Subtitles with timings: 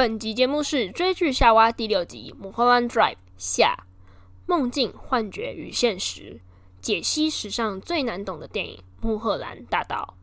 [0.00, 3.84] 本集节目是追剧夏娃第六集《m u l h o l a n Drive》下
[4.46, 6.40] 梦境、幻觉与现实，
[6.80, 10.14] 解析史上最难懂的电影《穆赫兰大道》。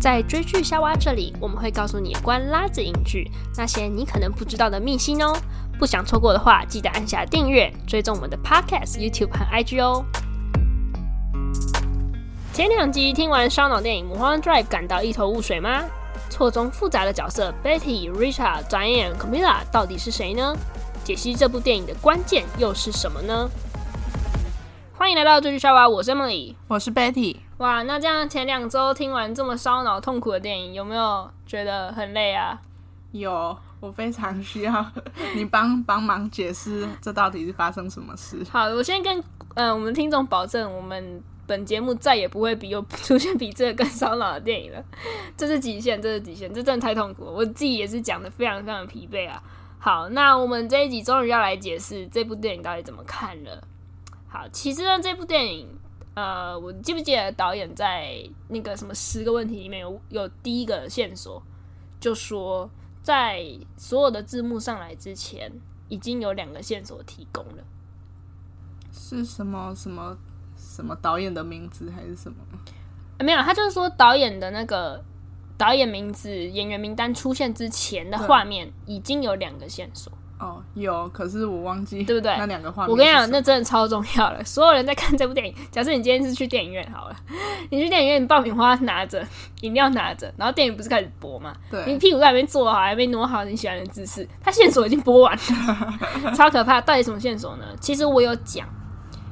[0.00, 5.36] 在追剧夏娃这里，我们会告诉你关拉子影剧那些你可能不知道的秘辛哦。
[5.80, 10.04] 不想错过的话，记得按下订阅，追踪我们的 Podcast、YouTube 和 IG 哦。
[12.58, 15.84] 前两集听完烧脑电影《Mulholland Drive》感到一头雾水吗？
[16.28, 20.56] 错综复杂的角色 Betty、Richard、Diane、Camilla 到底是谁呢？
[21.04, 23.48] 解析这部电影的关键又是什么呢？
[24.92, 27.36] 欢迎来到追剧夏娃，我是 Emily，我是 Betty。
[27.58, 32.60] 哇，那这样前两周听完这么烧脑痛苦的电影，有没有觉得很累啊？
[33.12, 34.84] 有，我非常需要
[35.36, 38.44] 你帮帮忙解释这到底是发生什么事。
[38.50, 39.16] 好，我先跟
[39.54, 41.22] 嗯、呃、我们听众保证，我们。
[41.48, 44.84] 本节目再也不会比有 出现比这个更烧脑的电影了，
[45.34, 47.32] 这是极限，这是极限，这真的太痛苦了。
[47.32, 49.42] 我自己也是讲得非常非常疲惫啊。
[49.78, 53.66] 好，那我们这一集终于要来解释这部电影到底怎么看了。
[54.28, 55.66] 好，其实呢，这部电影，
[56.14, 61.42] 呃，我记不记得导演在那个什么十个问题里面有有第一个线索，
[61.98, 62.68] 就说
[63.02, 63.42] 在
[63.78, 65.50] 所有的字幕上来之前，
[65.88, 67.64] 已经有两个线索提供了，
[68.92, 70.18] 是什么什么？
[70.78, 72.36] 什么导演的名字还是什么？
[73.18, 75.02] 啊，没有，他就是说导演的那个
[75.56, 80.12] 导演名字、演员名单出现之前的画面已经有两个线索。
[80.38, 82.32] 哦，有，可是我忘记，对不对？
[82.38, 84.44] 那两个画面，我跟你讲，那真的超重要了。
[84.44, 87.16] 所有人在看这部电影，假设你今天是去电影院好了，
[87.70, 89.20] 你去电影院，你爆米花拿着，
[89.62, 91.52] 饮料拿着，然后电影不是开始播嘛？
[91.68, 96.80] 对，你屁股在那边坐好，还没挪好你喜欢的姿势，他线索已经播完了， 超可怕。
[96.80, 97.64] 到底什么线索呢？
[97.80, 98.64] 其实我有讲。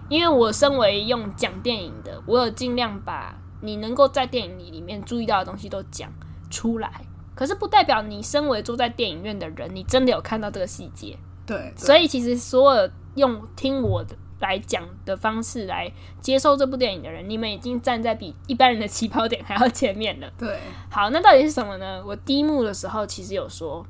[0.08, 6.08] 因为我身为用讲电影的，我有尽量把你能够在电影里里面注意到的东西都讲
[6.48, 6.90] 出来。
[7.34, 11.18] 可是不代表你身为坐在电影院的人，你真的有看到这个细节。
[11.44, 11.72] 对，对。
[11.76, 20.32] 所以其实所有用听我的来讲的方式来接受这部电影的人，你们已经站在比一般人的起跑点还要前面了。
[20.38, 20.58] 对。
[20.90, 22.02] 好，那到底是什么呢？
[22.06, 23.84] 我第一幕的时候其实有说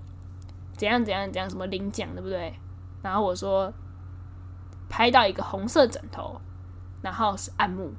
[0.77, 2.55] 怎样怎样怎样，什么领奖对不对？
[3.03, 3.73] 然后我说。
[4.89, 6.41] 拍到一个红色枕头，
[7.03, 7.93] 然后是暗幕。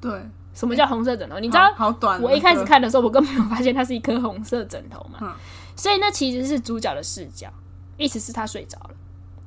[0.00, 0.12] 对，
[0.52, 1.38] 什么叫红色枕头？
[1.38, 1.72] 你知道？
[1.74, 2.20] 好短。
[2.20, 5.18] 我一开始看的时候，我根本没有发现它是一颗红色枕头嘛。
[5.22, 5.32] 嗯。
[5.74, 7.48] 所以那其实是主角的视角，
[7.96, 8.90] 意思是他睡着了。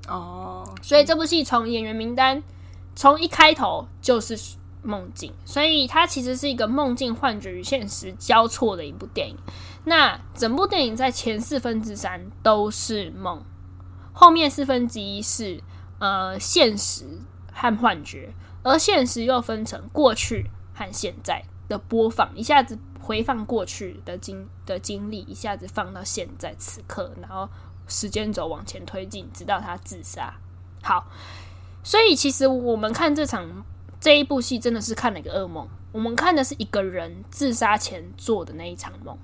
[0.08, 0.76] 哦。
[0.82, 2.42] 所以这部戏从演员名单
[2.96, 4.38] 从一开头就是
[4.82, 9.38] 梦境，所以它其实是一个梦境、幻觉与现实交错的一部电影。
[9.86, 13.44] 那整部电影在前四分之三都是梦，
[14.12, 15.62] 后面四分之一是。
[16.00, 17.06] 呃，现实
[17.52, 27.50] 和幻觉，而现实又分成过去和现在的播放，一下子回放过去的经的经历，一下子放到现在此刻，然后
[27.88, 30.34] 时间轴往前推进，直到他自杀。
[30.84, 31.08] 好，
[31.84, 33.66] 所以其实我们看这场
[34.00, 35.68] 这一部戏，真的是看了一个噩梦。
[35.92, 39.18] 我们看的是一个人自杀前做的那一场梦。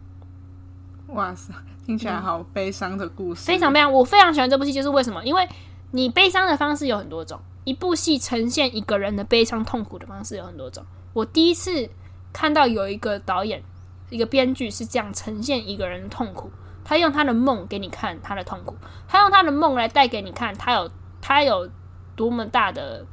[1.09, 1.53] 哇塞，
[1.85, 3.44] 听起来好悲伤的故事。
[3.44, 3.91] 嗯，非常非常。
[3.94, 5.23] 我非常喜欢这部戏，就是为什么？
[5.23, 5.47] 因为
[5.96, 10.84] 你悲伤的方式有很多种，一部戏呈现一个人的悲伤痛苦的方式有很多种。
[11.14, 11.88] 我第一次
[12.34, 13.64] 看到有一个导演、
[14.09, 16.52] 一个编剧是这样呈现一个人的痛苦，
[16.84, 18.76] 他用他的梦给你看他的痛苦，
[19.08, 20.90] 他用他的梦来带给你看他有
[21.22, 21.70] 他有
[22.16, 23.06] 多么大的，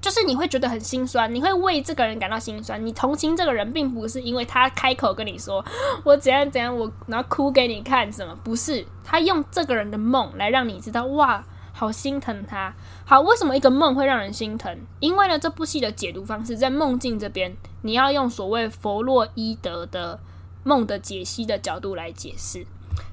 [0.00, 5.64] 就是你会觉得很心酸，你会为这个人感到心酸，你同情这个人，并不是因为他开口跟你说
[6.02, 11.44] 我怎样怎样，我然后哭给你看什么，不是，他用这个人的梦来让你知道哇。
[11.76, 12.72] 好心疼他，
[13.04, 14.78] 好，为什么一个梦会让人心疼？
[15.00, 20.20] 因为呢，这部戏的解读方式在梦境这边，你要用所谓弗洛伊德的
[20.62, 22.64] 梦的解析的角度来解释，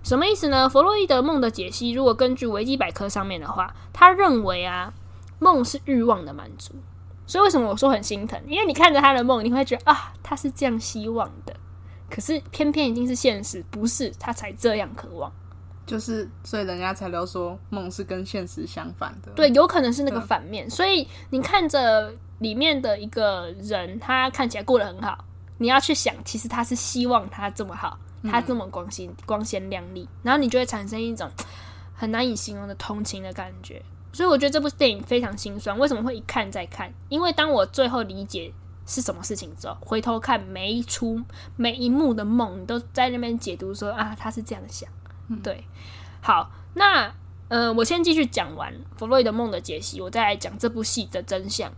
[0.04, 0.70] 什么意思呢？
[0.70, 4.94] 弗洛伊德梦的解析，如果根据维基百科上面的话，他认为啊，
[5.40, 6.76] 梦是欲望的满足。
[7.26, 8.40] 所以为什么我说很心疼？
[8.48, 11.56] 因为你看着他的梦，你会觉得啊，他是这样希望的，
[12.12, 15.32] 可是偏偏一定是现实，不是他才这样渴望。
[15.92, 19.30] 就是，所以人家才都说梦是跟现实相反的。
[19.36, 20.70] 对，有可能是那个反面。
[20.70, 25.26] 所以你看着里面的一个人，他看起来过得很好，
[25.58, 31.30] 你要去想，其实他是希望他这么好，他这么光鲜、光鲜亮丽，然后你就会产生一种
[31.94, 33.84] 很难以形容的同情的感觉。
[34.14, 35.78] 所以我觉得这部电影非常心酸。
[35.78, 36.94] 为什么会一看再看？
[37.10, 38.54] 因为当我最后理解
[38.86, 41.22] 是什么事情之后，回头看每一出、
[41.58, 44.90] 每一幕的梦，你都在那边解读说啊，他是这样想。
[45.42, 45.64] 对，
[46.22, 47.14] 好，那
[47.48, 51.72] 呃，我先继续讲完弗洛伊德梦的解析，我再来讲这部戏的真相。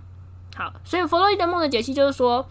[0.56, 2.48] 好，所以弗洛伊德梦的解析就是说，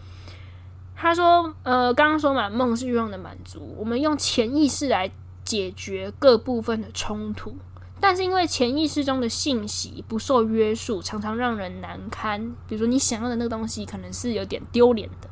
[0.95, 5.09] 他说，呃，刚刚说嘛，梦是欲望的满足，我们用潜意识来
[5.45, 7.55] 解决各部分的冲突，
[8.01, 12.53] 但是因为潜意识中的信息不受约束，常常让人难堪。
[12.67, 15.29] 比如说，你想要的那个东西，可能是有点丢脸的，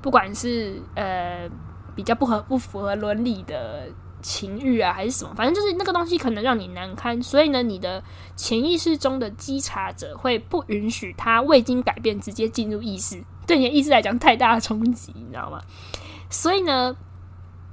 [0.00, 1.50] 不管是呃
[1.96, 3.88] 比较不合不符合伦理的。
[4.22, 8.02] 情欲啊，还是什么，反正就是那个东西可能让你难堪，所以呢，你的
[8.36, 15.60] 潜意识中的稽查者会不允许他未经改变直接进入意识，对你的意识来讲太大的冲击，你知道吗？
[16.28, 16.94] 所以呢，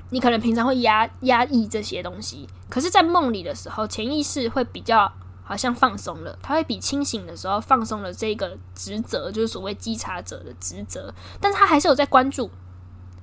[0.09, 5.11] 你可能平常会压压抑这些东西，可是，在梦里的时候，潜意识会比较
[5.43, 12.49] 好像放松了，他会比清醒的时候放松了这个职责，就是所谓稽查者的职责，但是他还是有在关注，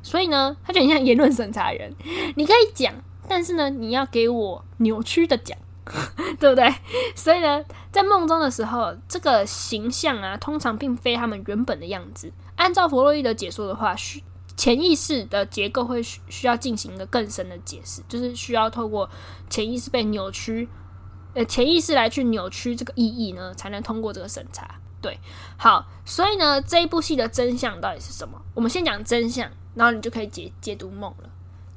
[0.02, 1.94] 所以呢，他就很像言论审查人，
[2.36, 2.94] 你可以讲。
[3.28, 5.56] 但是呢，你要给我扭曲的讲，
[6.38, 6.74] 对不对？
[7.14, 12.32] 所以呢，在梦中的时候，这个形象啊，通常并非他们原本的样子。
[12.56, 14.22] 按照弗洛伊德解说的话，需
[14.56, 19.08] 潜意识的结构会需需要进行一个更深的解释，就是需要透过
[19.50, 20.68] 潜意识被扭曲，
[21.34, 24.76] 呃，潜意识来去扭曲这个意义呢，才能通过这个审查。
[25.00, 25.18] 对，
[25.58, 28.40] 好，所以呢，这一部戏的真相到底是什么？
[28.54, 31.28] 我们先讲真相，然后你就可以解解读梦了。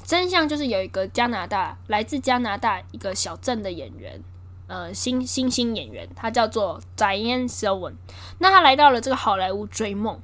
[0.08, 4.24] 真相就是有一个加拿大来自加拿大一个小镇的演员，
[4.68, 7.96] 呃，新新星演员，他叫做 Diane Selwyn。
[8.40, 10.18] 那他来到了这个好莱坞追梦，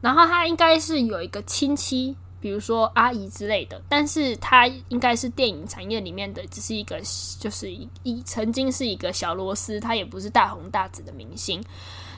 [0.00, 7.00] 然后他应该是有一个亲戚，比如说阿姨之类的，但是他应该是电影产业里面的，只是一个
[7.38, 7.70] 就是
[8.02, 11.62] 一曾经是一个小螺丝，他也不是大红大紫的明星。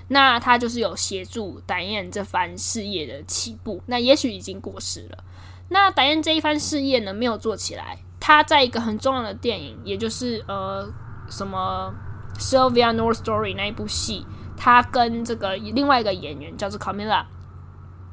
[0.09, 5.25] 那他就是有协助 Diane 这番事业的起步，那也许已经过世了。
[5.71, 7.99] 那达燕这一番事业呢，没有做起来。
[8.19, 10.87] 他在一个很重要的电影，也就是呃
[11.31, 11.93] 什么
[12.39, 14.27] 《Sylvia North Story》那一部戏，
[14.57, 17.25] 他跟这个另外一个演员叫做 Camilla，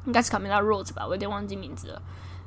[0.06, 2.02] 应该是 Camilla Rose 吧，我有点忘记名字了。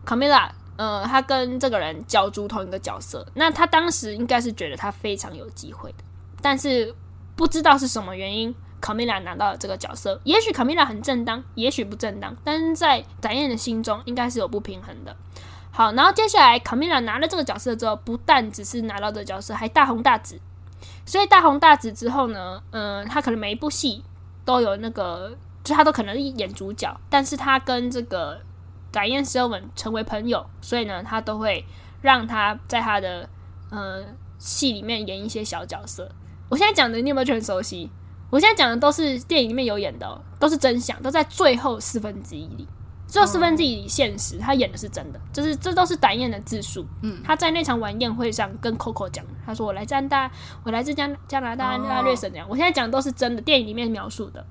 [0.05, 3.27] Camilla，呃，他跟这个人角逐同一个角色。
[3.35, 6.03] 那他当时应该是觉得他非常有机会的，
[6.41, 6.95] 但是
[7.35, 8.55] 不知道是什么原因。
[8.81, 15.15] 卡米拉拿到了这个角色，也许卡米拉很正当，也许不正当，但是在展燕的心中应该是有不平衡的。
[15.71, 20.41] 好，然后接下来卡米拉拿了这个角色之后，不但只是拿到这个角色，还大红大紫。
[21.05, 24.03] 所以大红大紫之后呢，嗯、他可能每一部戏
[24.43, 28.41] 都有那个，就他都可能演主角，但是他跟这个
[28.91, 31.63] 展燕·瑟文成为朋友，所以呢，他都会
[32.01, 33.29] 让他在他的
[33.69, 34.03] 呃
[34.37, 36.11] 戏里面演一些小角色。
[36.49, 37.89] 我现在讲的，你有没有觉得很熟悉？
[38.31, 42.67] 我现在讲的都是电影里面有演的哦，都是真相，都在最后四分之一里，
[43.05, 46.85] 最后四分之一里现实，他演的是真的，就是这都是导演的自述。
[47.01, 50.31] 嗯，他在那场晚宴会上跟 Coco 讲，他说我来加拿大，
[50.63, 52.47] 我来自加加拿大安大略省这样。
[52.49, 54.43] 我现在讲的都是真的，电影里面描述的。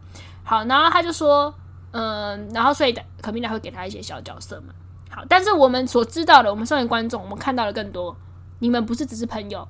[0.44, 1.52] 好，然后他就说，
[1.92, 4.74] 嗯，然后所以可米娜会给他一些小角色嘛。
[5.08, 8.14] 好，但是我们所知道的，我们身为观众，我们看到的更多。
[8.58, 9.66] 你们不是只是朋友，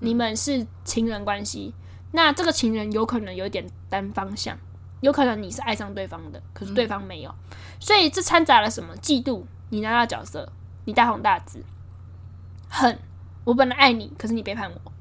[0.00, 1.72] 你们是情人关系。
[2.12, 4.56] 那这个情人有可能有点单方向，
[5.00, 8.94] 有可能你是爱上对方的，可是对方没有，嗯、所以这掺杂了什么？
[8.96, 10.50] 嫉妒，你拿到角色，
[10.84, 11.62] 你大红大紫，
[12.68, 12.98] 恨，
[13.44, 14.92] 我本来爱你，可是你背叛我，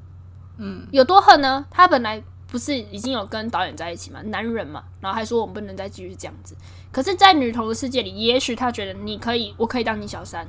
[0.58, 1.66] 嗯，有多恨呢？
[1.72, 4.22] 他本来不是已经有跟导演在一起吗？
[4.24, 6.56] 男人嘛，然后还说我们不能再继续这样子，
[6.92, 10.48] 可是，在女头的世界里，也许他觉得你可以，我可以当你小三。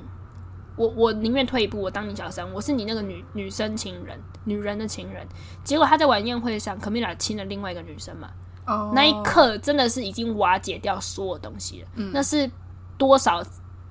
[0.76, 5.26] 我我宁愿退一步，我当你小三，我是你那个女女生情人，女人的情人。
[5.64, 8.30] 结果他在晚宴会上，卡米拉亲了另外一个女生嘛。
[8.66, 8.92] Oh.
[8.94, 11.88] 那一刻真的是已经瓦解掉所有东西了。
[11.94, 12.50] 嗯、那是
[12.98, 13.42] 多少，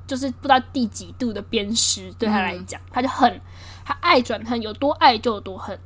[0.05, 3.41] 就是不知道第几度的鞭尸对他来讲，嗯、他就恨，
[3.85, 5.79] 他爱转恨，有多爱就有多恨。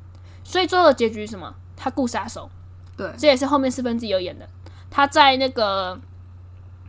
[0.43, 1.53] 所以最后的结局是什么？
[1.77, 2.49] 他雇杀手。
[2.97, 4.49] 对，这也是后面四分之一有演的。
[4.89, 5.97] 他在那个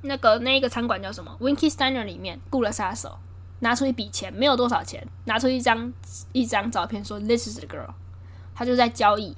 [0.03, 3.19] 那个那一个餐馆叫什么？Winky Steiner 里面雇了杀手。
[3.61, 5.93] 拿出一笔钱，没有多少钱，拿出一张
[6.33, 7.93] 一张照片，说 “This is the girl”，
[8.55, 9.37] 他就在交易。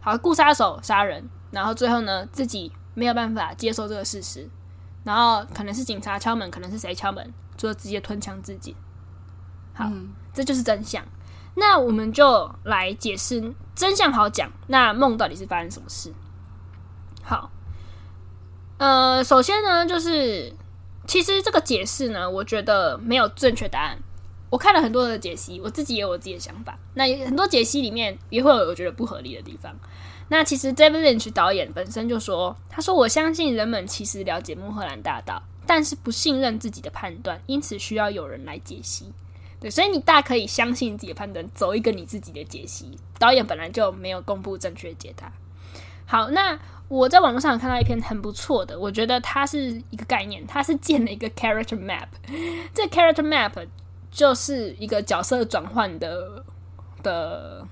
[0.00, 4.48] 好，雇杀手杀人，然后最后呢，自己没有办法接受这个事实，
[5.04, 8.74] 然后可能是警察敲门，可能是谁敲门，就直接吞枪自尽。
[9.74, 11.04] 好，嗯、这就是真相。
[11.56, 14.50] 那我们就来解释真相，好讲。
[14.68, 16.12] 那梦到底是发生什么事？
[17.22, 17.50] 好，
[18.78, 20.54] 呃，首先呢，就是。
[21.10, 23.98] 其实这个解释呢，我觉得没有正确答案。
[24.48, 26.78] 我看了很多的解析，我自己也有我自己的想法。
[26.94, 29.74] 那很多解析里面也会有我觉得不合理的地方。
[30.28, 39.12] 那其实 David Lynch 导演本身就说：“他说我相信人们其实了解穆赫兰大道，但是不信任自己的判断，因此需要有人来解析。”
[39.58, 42.96] 对，所以你大可以相信自己的判断，走一个你自己的解析。
[43.18, 45.32] 导演本来就没有公布正确解答。
[46.06, 46.56] 好，那
[46.90, 52.08] 我在网络上有看到一篇很不错的，我觉得它是一个概念，它是建了一个 character map。
[52.74, 53.52] 这 character map
[54.10, 56.44] 就是一个角色转换的
[57.00, 57.64] 的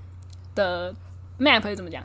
[0.55, 0.95] 的
[1.37, 2.01] map 是怎么讲？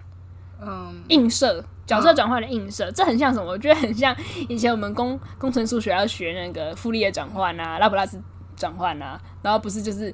[0.60, 3.46] 嗯，映射角色转换的映射，这很像什么？
[3.46, 4.14] 我觉得很像
[4.48, 8.20] 以前我们工工程数学要学那个傅立叶转换啊、拉普拉斯
[8.56, 10.12] 转换啊，然后不是就是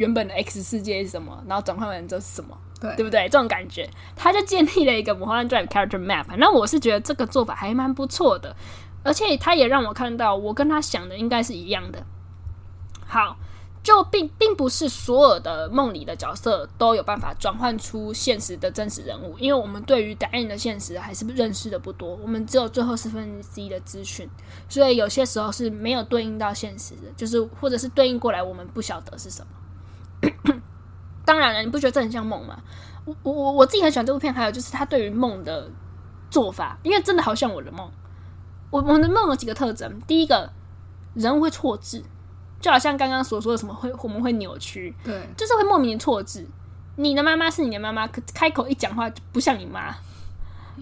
[0.00, 2.56] 原本的 x 世界是什么，然后转换完之后是什么？
[2.80, 3.28] 对，对不对？
[3.28, 6.24] 这种感觉，他就建立了一个《mulholland Drive》character map。
[6.38, 8.56] 那我是觉得这个做法还蛮不错的，
[9.04, 12.02] 而且他也让我看到我跟他想的应该是一样的。
[13.06, 13.36] 好，
[13.82, 24.26] 就并并不是所有的梦里的角色都有办法转换出现实的真实人物，因为我们对于 Diane 的现实还是认识的不多，我们只有最后四分之一的资讯，
[24.66, 29.52] 所以有些时候是没有对应到现实的，就是或者是对应过来，我们不晓得是什么。
[31.24, 32.56] 当然了，你不觉得这很像梦吗？
[33.04, 35.70] 我我我自己很喜欢这部片，还有就是他对于梦的
[36.30, 37.90] 做法，因为真的好像我的梦。
[38.70, 40.50] 我我的梦有几个特征，第一个
[41.14, 42.02] 人物会错置，
[42.60, 46.46] 就好像刚刚所说的什么会我们会扭曲，对，就是会莫名的错置。
[46.96, 49.94] 你的妈妈是你的妈妈，可开口一讲话就不像你妈。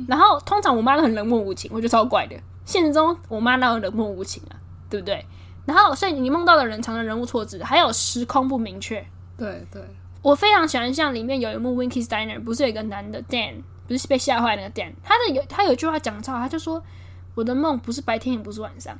[0.06, 2.36] 然后通常我妈都很冷漠无情，我觉得超怪的。
[2.64, 4.56] 现实中我妈哪有冷漠无情啊？
[4.90, 5.24] 对不对？
[5.64, 9.06] 然后所以你梦到的人常常人物错置，还有时空不明确。
[9.38, 9.82] 对对。
[10.20, 16.82] 我非常喜欢像里面有一幕《Winky's Diner》，不是有一个男的 Dan，不是被吓坏那个 Dan，他的有他有句话讲超好，他就说
[17.36, 18.98] ：“我的梦不是白天也不是晚上。”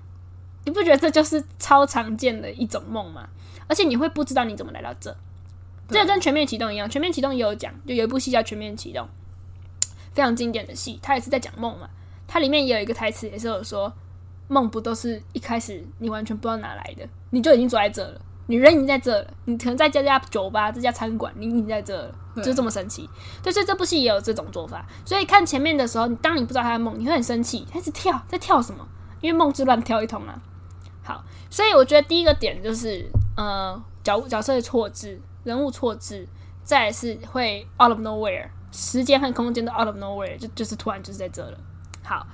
[0.64, 3.28] 你不觉得这就是超常见的一种梦吗？
[3.66, 5.14] 而且你会不知道你怎么来到这，
[5.88, 9.04] 这个跟《全面启动》一样，《全面启动》也有讲，就有一部戏叫《全面启动》，
[10.12, 11.88] 非常经典的戏，它也是在讲梦嘛。
[12.26, 13.92] 它里面也有一个台词，也是有说
[14.49, 23.09] ：“梦不都是一开始你完全不知道哪来的，你就已经坐在这了。”你人已经在这了，你可能在这家酒吧、这家餐馆，你已经在这了，就这么神奇。
[23.43, 24.87] 对，所以这部戏也有这种做法。
[25.05, 28.88] 所以看前面的时候，你当你不知道他的梦，你会很生气，开始跳，在跳什么？
[29.21, 30.40] 因为梦是乱跳一通啊。
[31.05, 36.26] 好，所以我觉得第一个点就是，呃，角角色的错置，人物错置，
[36.64, 41.59] 再来是会 out of nowhere，时间和空间都 out of nowhere，就就是突然就是在这了。
[42.02, 42.26] 好，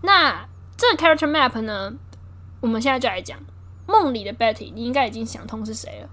[0.00, 0.48] 那
[0.78, 1.92] 这个 character map 呢，
[2.62, 3.38] 我们现在就来讲。
[3.88, 6.08] 梦里的 Betty，你应该已经想通是谁了。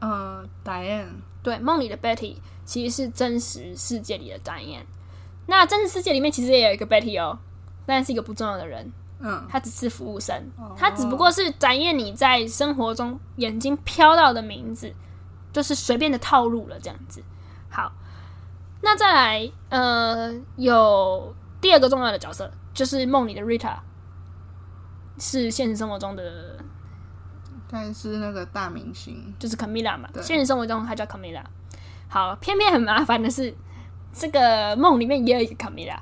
[0.00, 1.06] 呃，Diane。
[1.42, 4.84] 对，梦里的 Betty 其实是真实世界里的 Diane。
[5.46, 7.38] 那真实世界里面其实也有一个 Betty 哦，
[7.84, 8.90] 但是一个不重要的人。
[9.20, 14.94] 嗯，他只是服务生，他只不过是 Diane 你在生活中眼睛飘到的名字，
[15.52, 17.22] 就是随便的套路了这样子。
[17.68, 17.92] 好，
[18.80, 23.76] 那再来，呃，有第二个重要的角色，就是梦里的 Rita。
[25.20, 26.56] 是现实生活中的，
[27.70, 30.08] 但是那个大明星就是 Camila 嘛。
[30.22, 31.44] 现实生活中他叫 Camila。
[32.08, 33.54] 好，偏偏很麻烦的是，
[34.12, 35.98] 这个梦里面也有一个 Camila。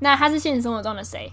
[0.00, 1.32] 那他是现实生活中的谁？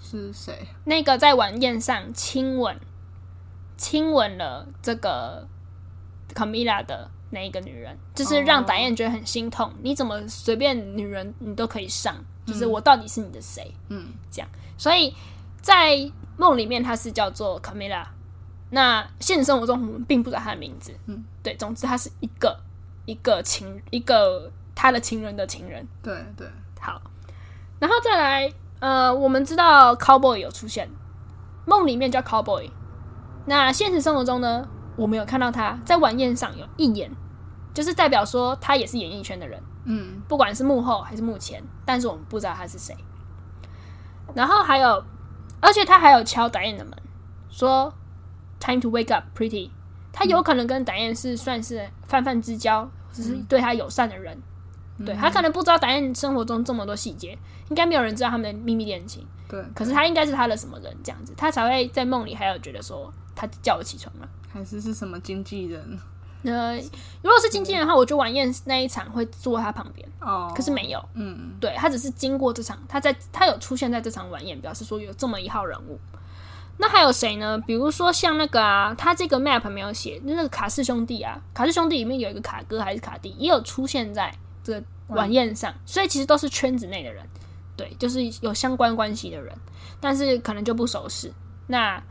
[0.00, 0.66] 是谁？
[0.84, 2.78] 那个在晚宴上亲吻、
[3.76, 5.46] 亲吻了这个
[6.34, 9.68] Camila 的那一个女人，就是让达燕觉得很心痛。
[9.68, 9.76] Oh.
[9.82, 12.16] 你怎么随便女人你都可以上？
[12.44, 13.72] 就是我到底是你的谁？
[13.88, 15.14] 嗯，这样，所以
[15.60, 15.96] 在
[16.36, 18.04] 梦里面他是叫做 Camila，
[18.70, 20.92] 那现实生活中我们并不知道他的名字。
[21.06, 22.58] 嗯，对，总之他是一个
[23.04, 25.86] 一个情一个他的情人的情人。
[26.02, 26.48] 对对，
[26.80, 27.00] 好，
[27.78, 30.88] 然后再来，呃，我们知道 Cowboy 有出现，
[31.64, 32.70] 梦里面叫 Cowboy，
[33.46, 37.10] 那现实生活中呢，我们有看到他在晚宴上有一眼，
[37.72, 39.62] 就是代表说他也是演艺圈的人。
[39.84, 42.96] 嗯，不管是幕后还是幕前，但是我们不知道他是谁。
[44.34, 45.04] 然后还有，
[45.60, 46.94] 而且他还有敲 Diane 的门，
[47.50, 47.92] 说
[48.60, 49.70] “Time to wake up, pretty”。
[50.12, 54.40] 他有可能跟 Diane 是算是泛泛之交，只是对他友善的人。
[54.98, 57.36] 嗯、对他可能不知道 Diane 生活中这么多细节，
[57.70, 59.26] 应该没有人知道他们的秘密恋情。
[59.48, 65.98] 对，可是他应该是他的什么人这样子，他才会在梦里还有觉得说他叫我起床了，还是是什么经纪人？
[66.44, 66.76] 呃，
[67.22, 70.08] 如果是经纪人的话，我就晚宴那一场会坐他旁边。
[70.20, 75.98] 哦，可是没有，嗯，对，他只是经过这场，他在他有出现在这场晚宴，表示说有这么一号人物。
[76.78, 77.56] 那还有谁呢？
[77.64, 84.34] 比如说像那个啊，他这个 map 没有写，那个卡氏兄弟啊，卡氏兄弟里面有一个卡哥还是卡弟，也有出现在
[84.64, 87.24] 这个晚宴上，所以其实都是圈子内的人，
[87.76, 89.56] 对，就是有相关关系的人，
[90.00, 91.32] 但是可能就不熟识。
[91.68, 92.02] 那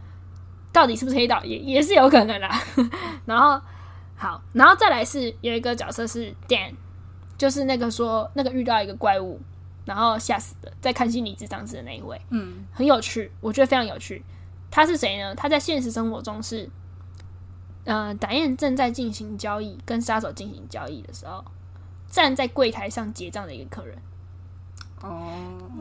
[0.71, 2.61] 到底是不是黑道，也也是有可能啦。
[3.25, 3.59] 然后。
[4.21, 6.75] 好，然后再来是有一个角色是 Dan，
[7.39, 9.41] 就是那个说那个遇到一个怪物，
[9.83, 14.23] 然后吓死的，在看心理智障室的那一位，嗯，很有趣，我觉得非常有趣。
[14.69, 15.33] 他是谁呢？
[15.33, 16.69] 他在现实生活中是，
[17.85, 21.43] 呃，Diane 正在进行交易，跟杀手进行交易的时候，
[22.07, 23.97] 站在柜台上结账的一个客人。
[25.01, 25.33] 哦，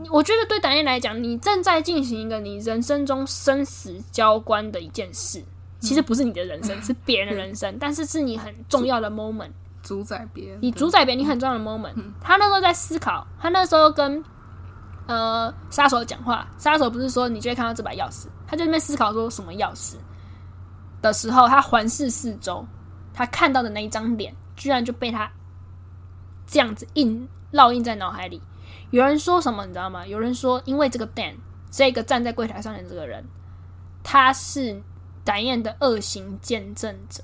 [0.09, 5.43] 我觉得对导演来讲，你正在进行一个你人生中生死交关的一件事，
[5.81, 9.49] 其实不是你的人生，嗯、是别人的人生，但是是你很重要的 moment，
[9.81, 11.93] 主宰别人，你主宰别人，你很重要的 moment。
[11.95, 14.23] 嗯、他那时候在思考，他那时候跟
[15.07, 19.95] 呃杀手讲话，杀手不是说你就会看到这把钥匙，他就在那边思考说什么钥匙
[21.01, 22.65] 的时候，他环视四周，
[23.11, 25.29] 他看到的那一张脸，居然就被他
[26.45, 28.39] 这样子印烙印在脑海里。
[28.91, 30.05] 有人说什么你知道吗？
[30.05, 31.33] 有人说，因为这个 Dan，
[31.71, 33.25] 这个站在柜台上的这个人，
[34.03, 34.81] 他是
[35.25, 37.23] Diane 的恶行见证者。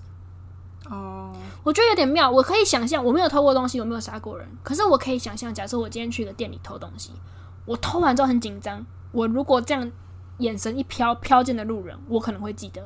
[0.90, 2.32] 哦，我觉得有点妙。
[2.32, 7.12] 我可以想象，我没有偷过东西，我没有杀过人，可是我可以想象，假设我今天去一个店里偷东西，
[7.66, 9.92] 我偷完之后很紧张，我如果这样
[10.38, 12.82] 眼神一飘，飘进的路人，我可能会记得。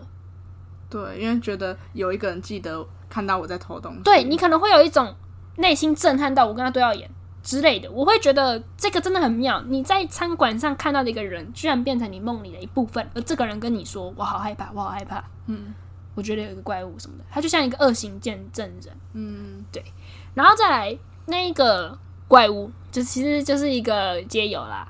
[0.90, 5.16] 对，因为觉得有一个人记得看到我在偷东西，对，你可能会有一种
[5.58, 7.10] 内心震撼到我跟他对到眼。
[7.44, 9.62] 之类的，我会觉得这个真的很妙。
[9.68, 15.74] 你在餐馆上看到的一个人，居然变成你梦里的一部分，而这个人跟你说：“我好害怕，我好害怕。”嗯，
[16.14, 18.96] 我觉得有一个怪物什么的，他就像一个恶行见证人。
[19.14, 19.84] 嗯，对。
[20.36, 20.96] 然后再来
[21.26, 24.88] 那一个怪物，就其实就是一个街友啦。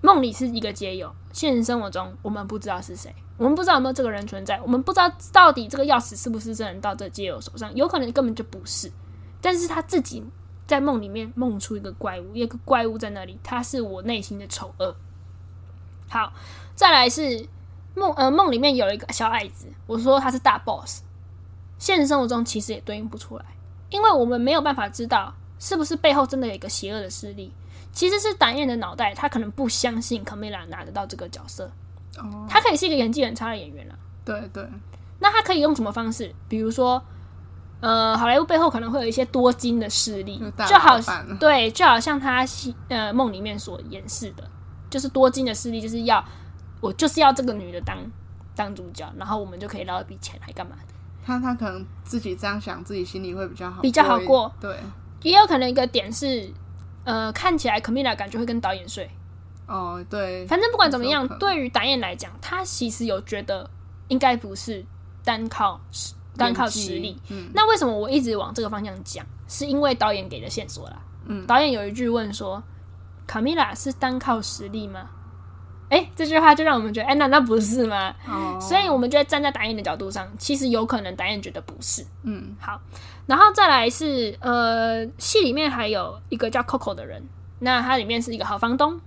[0.00, 8.88] 梦里是一个街友，现实生活中我们不知道是谁，我们不知道有没有这个人存在，我们不知道到底这个钥匙是不是真的到这街友手上，有可能根本就不是，
[9.40, 10.22] 但是他自己。
[10.68, 14.94] 在梦里面梦出一个怪物，一个怪物在那里，他是我内心的丑恶。
[16.10, 16.30] 好，
[16.74, 17.48] 再来是
[17.94, 21.02] 梦，呃，梦里面有一个小矮子，我说他是大 boss。
[21.78, 23.44] 现实生活中其实也对应不出来，
[23.88, 27.54] 因为我们没有办法知道是不是背后真的有一个邪恶的势力。
[27.90, 31.72] 其实是导演的脑袋，他可能不相信 Camila 拿得到这个角色。
[32.18, 33.94] 哦，他可以是一个演技很差的演员了。
[34.22, 34.68] 对对，
[35.18, 36.34] 那他可以用什么方式？
[36.46, 37.02] 比如说。
[37.80, 40.98] 呃，好莱坞背后可能会有一些多金的势力，就好
[41.38, 42.44] 对，就好像他
[42.88, 44.42] 呃梦里面所演示的，
[44.90, 46.24] 就是多金的势力，就是要
[46.80, 47.96] 我就是要这个女的当
[48.56, 50.76] 当主角，然后我们就可以捞一笔钱，来干嘛？
[51.24, 54.50] 他他可能自己这样想，自己心里会比较好，比较好过。
[54.60, 54.76] 对，
[55.22, 56.50] 也有可能一个点是，
[57.04, 59.08] 呃，看起来 Camila 感觉会跟导演睡。
[59.66, 63.68] 哦，对，反正不管怎么样，对于导演来讲，他其实有觉得
[64.08, 64.84] 应该不是
[65.22, 65.80] 单靠。
[66.38, 69.26] 单靠实力，嗯，那为什么我一直往这个方向讲？
[69.48, 70.96] 是因为导演给的线索啦。
[71.26, 72.62] 嗯，导演有一句问说
[73.26, 75.10] ：“卡米拉是单靠实力吗？”
[75.90, 78.14] 哎、欸，这句话就让我们觉得，哎、欸，难道不是吗？
[78.26, 82.04] 哦，所以我们就会站在导演的角度上，其实有可能导演觉得不是。
[82.24, 82.78] 嗯，好，
[83.26, 87.26] 然后再来是呃，戏里面还有一个叫 Coco 的人，
[87.60, 89.00] 那他里面是一个好房东，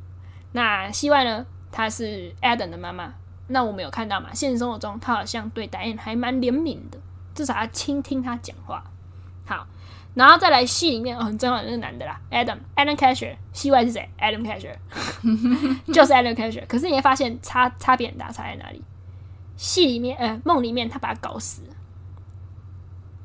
[0.53, 3.13] 那戏外呢，他是 Adam 的妈妈。
[3.47, 4.33] 那我们有看到嘛？
[4.33, 6.97] 现实生活中，他好像对导演还蛮怜悯的。
[7.41, 8.83] 至少要倾听他讲话，
[9.47, 9.65] 好，
[10.13, 14.75] 然后再来戏里面哦，很重要的那个男的啦，Adam Adam Casher，戏外是谁？Adam Casher，
[15.91, 16.63] 就是 Adam Casher。
[16.67, 18.79] 可是你会发现差差别很大，差在哪里？
[19.57, 21.73] 戏里面，呃，梦里面他把他搞死了，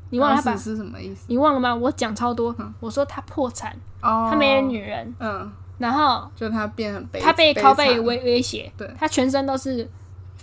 [0.09, 1.27] 你忘了他把是什么意思？
[1.29, 1.75] 你忘了吗？
[1.75, 9.87] 我讲超多，我说他破产，哦，他没了女人，嗯，然后就他变他被拷贝威威胁，对，他全身都是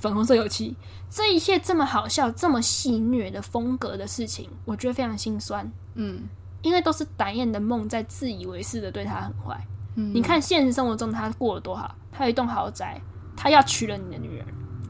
[0.04, 0.76] 粉红色油漆。
[1.10, 5.72] 这一切这么好笑、这么戏虐的风格的事情，我觉得非常心酸。
[5.96, 6.24] 嗯，
[6.62, 9.66] 因为都是导演的梦在自以为是的对他很坏。
[9.96, 13.00] 嗯，你看现实生活中他过得多好，他有一栋豪宅，
[13.38, 14.46] 他要娶了你的女人。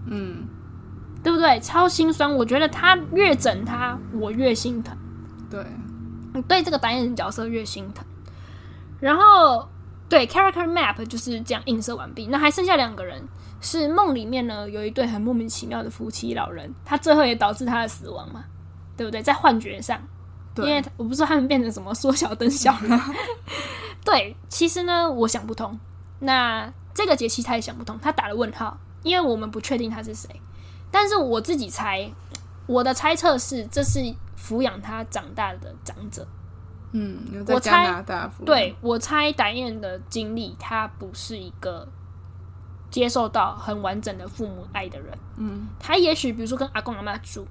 [0.07, 0.47] 嗯，
[1.21, 1.59] 对不对？
[1.59, 2.33] 超心酸。
[2.33, 4.97] 我觉得他越整他，我越心疼。
[5.51, 5.63] 对，
[6.47, 8.03] 对这个导演的角色越心疼。
[8.99, 9.67] 然后，
[10.09, 12.25] 对 character map 就是这样映射完毕。
[12.25, 13.21] 那还剩下两个人。
[13.63, 18.43] 是梦里面呢，有一对很莫名其妙的夫妻老人，他最后也导致他的死亡嘛，
[18.97, 19.23] 对不对？
[19.23, 19.99] 在幻觉上，
[20.57, 22.99] 因为我不知道他们变成什么缩小灯小人。
[24.05, 25.79] 对，其实呢，我想不通。
[26.19, 30.29] 那这个节气他也想不通，他打了问号，因为我们不确定他是谁。
[30.91, 32.11] 但是我自己猜，
[32.67, 33.99] 我的猜测是，这是
[34.37, 36.27] 抚养他长大的长者。
[36.91, 38.45] 嗯，在加拿大抚养。
[38.45, 41.87] 我猜，对，我猜导演的经历，他不是一个。
[42.93, 47.43] 接受到很完整的父母爱的人，嗯，他也许比如说跟阿公阿妈住，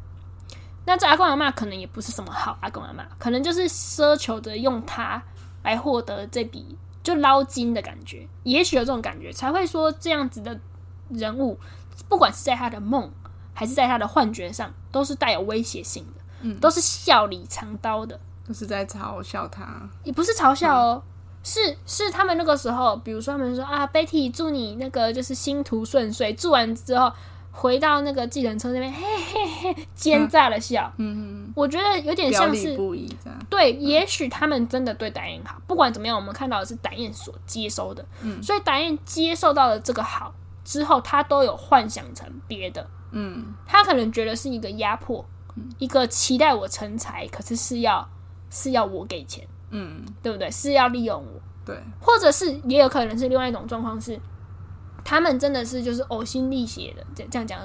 [0.87, 5.20] 那这阿公阿妈可能也不是什么好阿公阿妈，可能就是奢求着用他
[5.64, 10.57] 来获得这笔就捞金的感觉，也许有这种感觉才会说这样子的
[11.09, 11.59] 人物，
[12.09, 13.11] 不管是在他的梦
[13.52, 21.02] 还是在他的幻觉上，都是带有威胁性的，嗯，都是笑里藏刀的，就是在嘲笑他，也不是嘲笑哦。
[21.05, 21.12] 嗯
[21.42, 26.33] 是是，他们那个时候，比如说他们说啊，Betty 祝你那个就是星途顺遂。
[26.33, 27.12] 祝完之后，
[27.50, 30.92] 回到那个计程车那边，嘿嘿嘿，奸诈的笑。
[30.98, 32.78] 嗯嗯，我觉得有点像是。
[33.50, 38.05] 对，也许他们真的对达彦好，不管怎么样，我们看到的是达彦所接收的。
[38.22, 40.33] 嗯，所以达彦接受到了这个好
[40.64, 42.88] 之后，他都有幻想成别的。
[43.11, 45.24] 嗯，他可能觉得是一个压迫，
[45.78, 48.09] 一个期待我成才，可是是要
[48.48, 49.46] 是要我给钱。
[49.73, 50.49] 嗯，对不对？
[50.51, 51.41] 是要利用我。
[51.67, 54.19] 对，或者是也有可能是另外一种状况是。
[55.05, 57.59] 他们真的是就是呕心沥血的，这这样讲，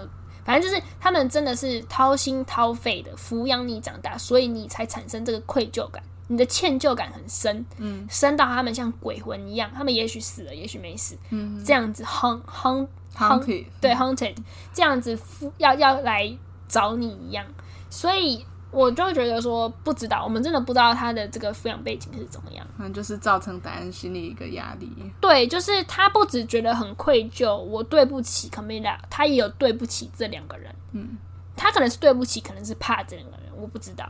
[0.43, 14.35] 反正就是他们真的是掏心掏肺的抚养你长大，所以你才产生这个愧疚感，你的歉疚感很深，嗯，深到他们像鬼魂一样，他们也许死了，也许没死，嗯，这样子 haunt haunt haunted，对 haunted，
[14.73, 15.15] 这样子
[15.59, 16.35] 要要来
[16.67, 17.45] 找你一样，
[17.91, 18.43] 所以。
[18.69, 22.67] 我就觉得说不知道，我们真的不知道他的这个抚养背景是怎么样。
[22.77, 24.91] 可能，就是造成达恩心里一个压力。
[25.21, 30.73] 对，就是他不只觉得很愧疚，我对不起 Camila，他也有对不起这两个人。
[30.91, 31.17] 嗯，
[31.55, 34.05] 他可能是对不起，可能是怕这两个人，我不知道。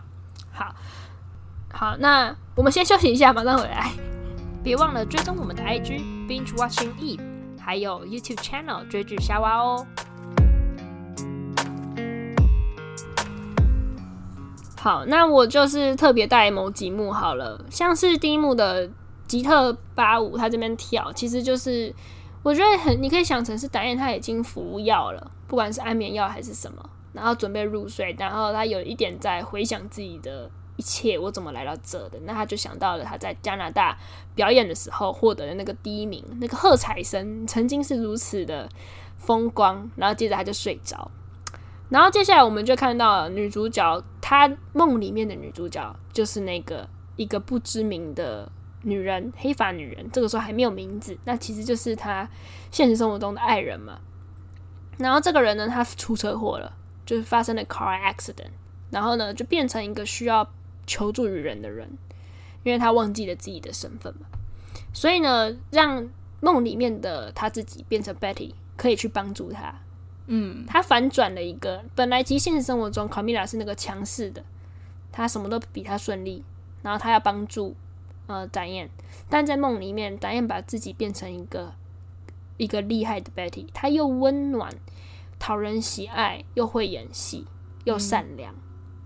[0.51, 0.73] 好，
[1.71, 3.91] 好，那我们先休息一下，马上回来。
[4.63, 7.21] 别忘了追踪我们的 IG Binge Watching Eve，
[7.59, 9.85] 还有 YouTube Channel 追剧夏娃哦。
[14.79, 18.87] 好，那我就是特别带某几幕好了，像是第一幕的
[19.27, 21.93] 吉特八五，他这边跳，其实就是
[22.43, 33.97] 我觉得很，你可以想成是导演他已经服药了，不管是安眠药还是什么，然后准备入睡，然后他有一点在回想自己的一切，我怎么来到这的，那他就想到了他在加拿大
[34.35, 38.69] 表演的时候获得的那个第一名，那个喝彩声曾经是如此的
[39.17, 41.09] 风光，然后接着他就睡着。
[41.89, 50.09] 然后接下来我们就看到女主角，她梦里面的女主角就是那个一个不知名的女人，黑发女人。
[50.11, 52.27] 这个时候还没有名字，那其实就是她
[52.71, 53.99] 现实生活中的爱人嘛。
[54.97, 56.73] 然后这个人呢，他出车祸了，
[57.05, 58.49] 就是发生了 car accident，
[58.89, 60.49] 然后呢就变成一个需要
[60.85, 61.87] 求助于人的人，
[62.63, 64.27] 因为他忘记了自己的身份嘛。
[64.91, 66.09] 所以呢，让
[66.41, 69.73] 梦里面的他自己变成 Betty，可以去帮助他。
[70.29, 74.43] 嗯，他反转了一个，本来其实现实生活中卡米拉是那个强势的，
[75.11, 76.43] 他什么都比他顺利，
[76.81, 77.75] 然后他要帮助
[78.27, 78.89] 呃达燕，
[79.29, 81.73] 但在梦里面，达燕把自己变成一个
[82.57, 84.69] 一个厉害的 Betty，他又温暖、
[85.39, 87.45] 讨人喜爱，又会演戏，
[87.85, 88.59] 又善良，嗯、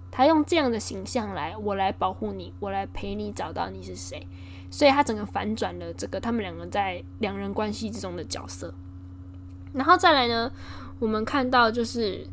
[0.09, 4.27] 他用这样的形象来，我来保护你，我来陪你找到你是谁，
[4.71, 8.73] 所以他整个反转了这个他们两个在两人关系之中的角色，
[9.73, 10.51] 然后再来呢？
[11.01, 12.27] 我们看到就是，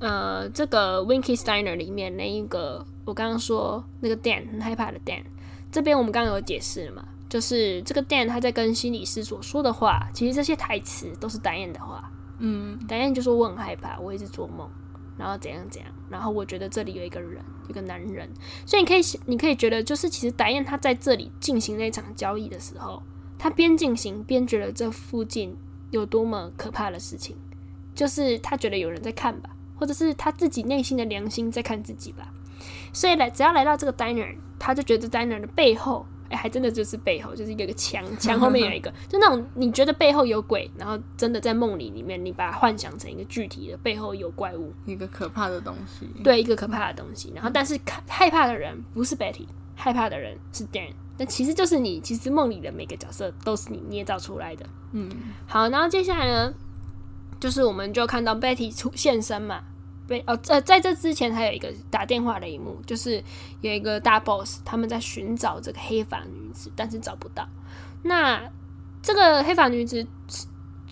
[0.00, 5.22] 呃，这个 Winky's Diner 里面那一个，我刚刚说那个 Dan 很害怕的 Dan，
[5.70, 12.10] 这边我们刚刚有解释了嘛，就是这个 Dan 他在跟心理师所说的话，其实这些台词都是 Diane 的话。
[12.40, 14.68] 嗯，Diane 就说我很害怕，我一直做梦，
[15.16, 18.28] 然后怎样怎样，然后我觉得这里有一个人，一个男人，
[18.66, 23.00] 所以你可以你可以觉得，就是其实 Diane 他在这里进行那场交易的时候，
[23.38, 25.56] 他边进行边觉得这附近
[25.92, 27.36] 有多么可怕的事情。
[27.98, 32.32] 就是他觉得有人在看吧，或者是他自己内心的良心在看自己吧。
[32.92, 46.06] 所以来，只要来到这个 diner，他就觉得 diner 的背后，哎，还真的就是背后，就是一个个墙，墙后面有一个， 就那种你觉得背后有鬼，然后真的在梦里里面，你把它幻想成一个具体的背后有怪物，一个可怕的东西。
[46.22, 47.32] 对，一个可怕的东西。
[47.34, 54.64] 然后，但是害怕的人不是 Betty，害怕的人是 Dan，但其实就是你，其实梦里的每个角色都是你捏造出来的。
[54.92, 55.10] 嗯，
[55.48, 56.54] 好，然后接下来呢？
[57.40, 59.62] 就是我们就看到 Betty 出现身嘛，
[60.06, 63.22] 被哦，在在这之前还有一个打电话的一幕，就是
[63.60, 67.48] 有一个大 boss 他们在寻找这个黑发女子，但是找不到。
[68.02, 68.42] 那
[69.02, 70.04] 这个黑发女子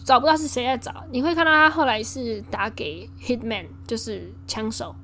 [0.04, 1.04] 找不到是谁在找？
[1.10, 4.94] 你会看到他后来是打给 Hitman，就是枪手，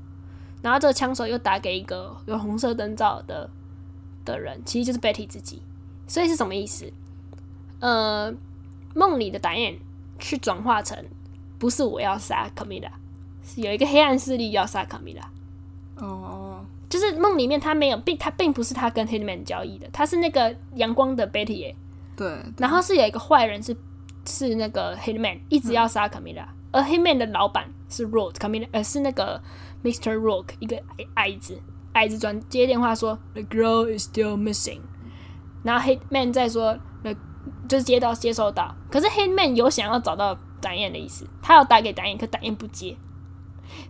[0.62, 3.50] 然后这个枪手又打给一个有红色灯罩的
[4.24, 5.62] 的人，其实就是 Betty 自己。
[6.06, 6.92] 所以是什么意思？
[7.80, 8.32] 呃，
[8.94, 9.76] 梦里的达彦
[10.18, 11.04] 去转化成。
[11.62, 12.90] 不是我要杀卡米拉，
[13.44, 15.22] 是有一个黑暗势力要杀卡米拉。
[15.94, 16.66] 哦，oh.
[16.90, 21.76] 就是梦里面他没有并他并不是他跟 Hitman 交易的，他是那个阳光的 Betty 耶。
[22.16, 22.36] 对。
[22.58, 23.76] 然后是有一个坏人是
[24.26, 29.40] 是那个 Hitman 一直要杀卡米拉，嗯、而 Hitman 的老板是 Rourke 卡米拉，呃是那个
[29.84, 30.16] Mr.
[30.16, 31.56] Rourke 一个矮矮子
[31.92, 34.80] 矮子转接电话说 The girl is still missing，
[35.62, 37.14] 然后 Hitman 再说那
[37.68, 40.36] 就是接到接收到，可是 Hitman 有想要找到。
[40.62, 42.96] 达彦的意思，他要打给达彦，可达彦不接，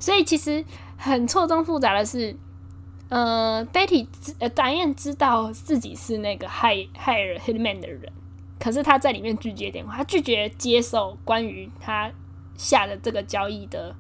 [0.01, 0.65] 所以其实
[0.97, 2.35] 很错综复杂的是，
[3.11, 4.07] 呃，Betty
[4.39, 8.11] 呃达彦知道自己是那个害害了 Hitman 的人，
[8.59, 12.11] 可是他在里面拒绝电话，他拒绝接受关于他
[12.57, 13.95] 下的这个交易的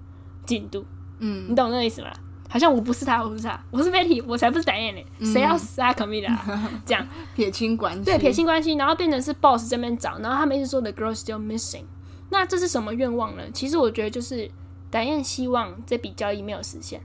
[0.47, 0.85] 进度。
[1.19, 2.11] 嗯，你懂那个意思吗？
[2.49, 5.33] 好像我不是他，我不是他，我是 Betty，我才不是 Diane 呢。
[5.33, 6.37] 谁要杀 Camila？
[6.85, 11.85] 这样 撇清关系，对，撇清关系，然后变成是 Boss 这边找，然后他们一直说 The girl still missing。
[12.33, 13.43] 那这是什么愿望呢？
[13.53, 14.51] 其实我觉得就是
[14.91, 17.01] Diane 希望这笔交易没有实现，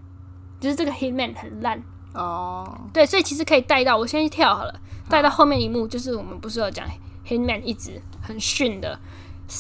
[0.60, 2.80] 就是这个 Hitman 很烂哦。
[2.94, 4.74] 对，所以其实可以带到，我先去跳好了，
[5.10, 6.88] 带到后面一幕，就是我们不是有讲
[7.28, 8.98] Hitman 一直很逊的，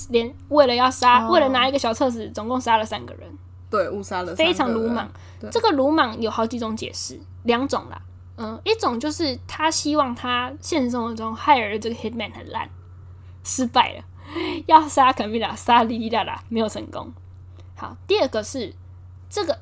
[0.09, 3.29] 连为了要杀，哦、为了拿一个小册子，总共杀了三个人。
[3.69, 5.11] 对，误杀了，非常鲁莽。
[5.51, 8.01] 这个鲁莽有好几种解释，两种啦。
[8.37, 12.69] 嗯，一种就是他希望他现实生活中 hire 的这个 hitman 很烂，
[13.43, 14.03] 失败了，
[14.67, 17.11] 要杀 Camila，杀哩哩啦啦，没有成功。
[17.75, 18.73] 好，第二个是
[19.29, 19.59] 这个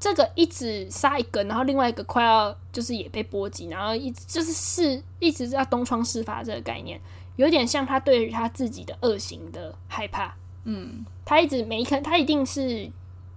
[0.00, 7.00] 这个一直杀一个，然后另外一个快要就是也被波及，然后一直就是是一直要东窗事发这个概念，
[7.36, 10.34] 有点像他对于他自己的恶行的害怕。
[10.64, 12.90] 嗯，他一直每一刻他一定是。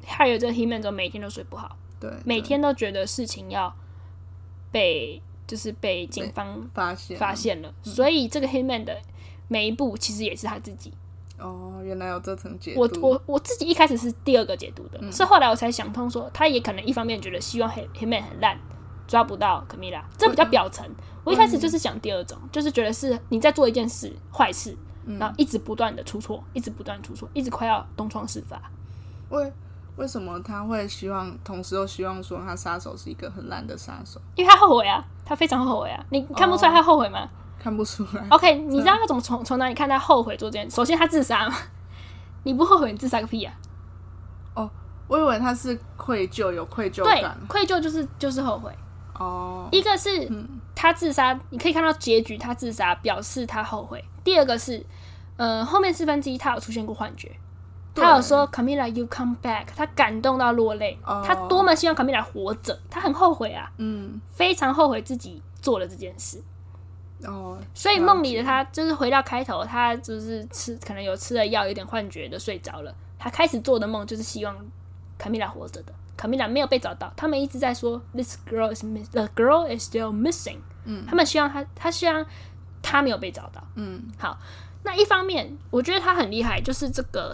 [0.03, 3.71] 害有这个 Hitman 之后，每天都睡不好，对，对，每天都觉得事情要
[4.71, 8.99] 被就是被警方发现发现了，所以这个 Hitman 的
[9.51, 10.93] 每一步其实也是他自己。
[11.37, 12.79] 哦，原来有这层解读。
[12.79, 18.57] 我我我自己一开始是第二个解读的，嗯、是后来我才想通，说他也可能一方面觉得希望 Hitman 很烂，
[19.05, 20.87] 抓不到 Camila，这比较表层。
[21.25, 24.77] 我，我一开始就是想第二种，就是觉得是你在做一件事坏事，
[25.19, 28.61] 然后一直不断的出错，一直不断出错，一直快要东窗事发。
[29.29, 29.51] 为。
[29.97, 34.19] 为什么他会希望，同时又希望说他杀手是一个很烂的杀手？
[34.35, 36.03] 因为他后悔啊，他非常后悔啊！
[36.09, 37.19] 你看不出来他后悔吗？
[37.19, 37.29] 哦、
[37.61, 38.25] 看不出来。
[38.29, 40.75] OK，你知道他怎么从从哪里看他后悔做这件事？
[40.75, 41.55] 首先他自杀嘛，
[42.43, 43.53] 你不后悔你自杀个屁啊！
[44.55, 44.69] 哦，
[45.07, 47.21] 我以为他是愧疚，有愧疚感。
[47.21, 48.75] 对，愧疚就是就是后悔。
[49.19, 50.27] 哦，一个是
[50.73, 54.03] 他自杀，你可以看到结局，他自杀表示他后悔。
[54.23, 54.83] 第二个是，
[55.37, 57.31] 呃，后面四分之一他有出现过幻觉。
[57.93, 60.97] 他有说 Camila, you come back，他感动到落泪。
[61.03, 61.23] Oh.
[61.23, 66.41] 他多么希望 Camila 活着，他很后悔啊，嗯，非常后悔自己做了这件事。
[67.25, 72.93] 哦，oh, 所以梦里的他就是回到开头，他就是吃可能有吃了药，有点幻觉的睡着了。
[73.17, 74.55] 他开始做的梦就是希望
[75.19, 75.93] Camila 活着的。
[76.17, 80.57] Camila 没有被找到，他们一直在说 This girl is miss, the girl is still missing。
[80.85, 82.25] 嗯，他们希望他，他希望
[82.81, 83.61] 他没有被找到。
[83.75, 84.37] 嗯，好，
[84.83, 87.33] 那一方面我觉得他很厉害，就是这个。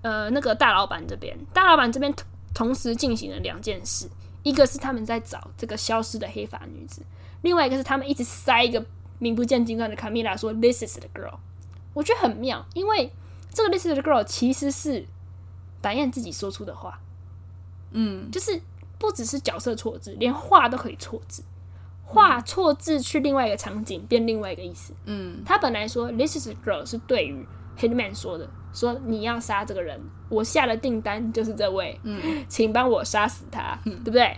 [0.00, 2.14] 呃，那个大老板这边，大老板这边
[2.54, 4.08] 同时进行了两件事，
[4.44, 7.02] 一个是他们在找这个消失的黑发女子，
[7.42, 8.80] 另外一个是他们一直塞一个
[9.18, 11.34] 名不见经传的卡米拉说 “This is the girl”，
[11.94, 13.12] 我觉得很妙，因为
[13.52, 15.04] 这个 “This is the girl” 其实是
[15.80, 17.00] 白燕自己说出的话，
[17.92, 18.60] 嗯，就是
[18.98, 21.42] 不只是角色错字，连话都可以错字，
[22.04, 27.46] 话错字去另外一个场景变另外一个意思，嗯，他本来说 “This is the girl” 是对于
[27.78, 28.48] Hitman 说的。
[28.70, 34.36] 说你要杀这个人，我下的订单就是这位，嗯，请帮我杀死他，嗯、对不对？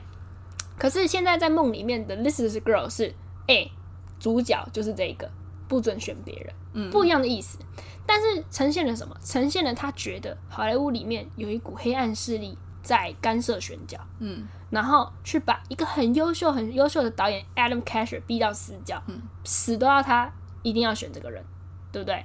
[0.79, 3.09] 可是现在在梦里面的 This is the girl 是，
[3.49, 3.73] 哎、欸，
[4.21, 5.29] 主角就是这个，
[5.67, 7.59] 不准选别人，嗯，不一样的意思。
[8.07, 9.17] 但是呈现了什么？
[9.25, 21.45] 呈现了他觉得好莱坞里面有一股黑暗势力在干涉选角，嗯，然后去把一个很优秀、很优秀的导演 Adam Casher 逼到死角，嗯，死都要他一定要选这个人，
[21.93, 22.23] 对不对？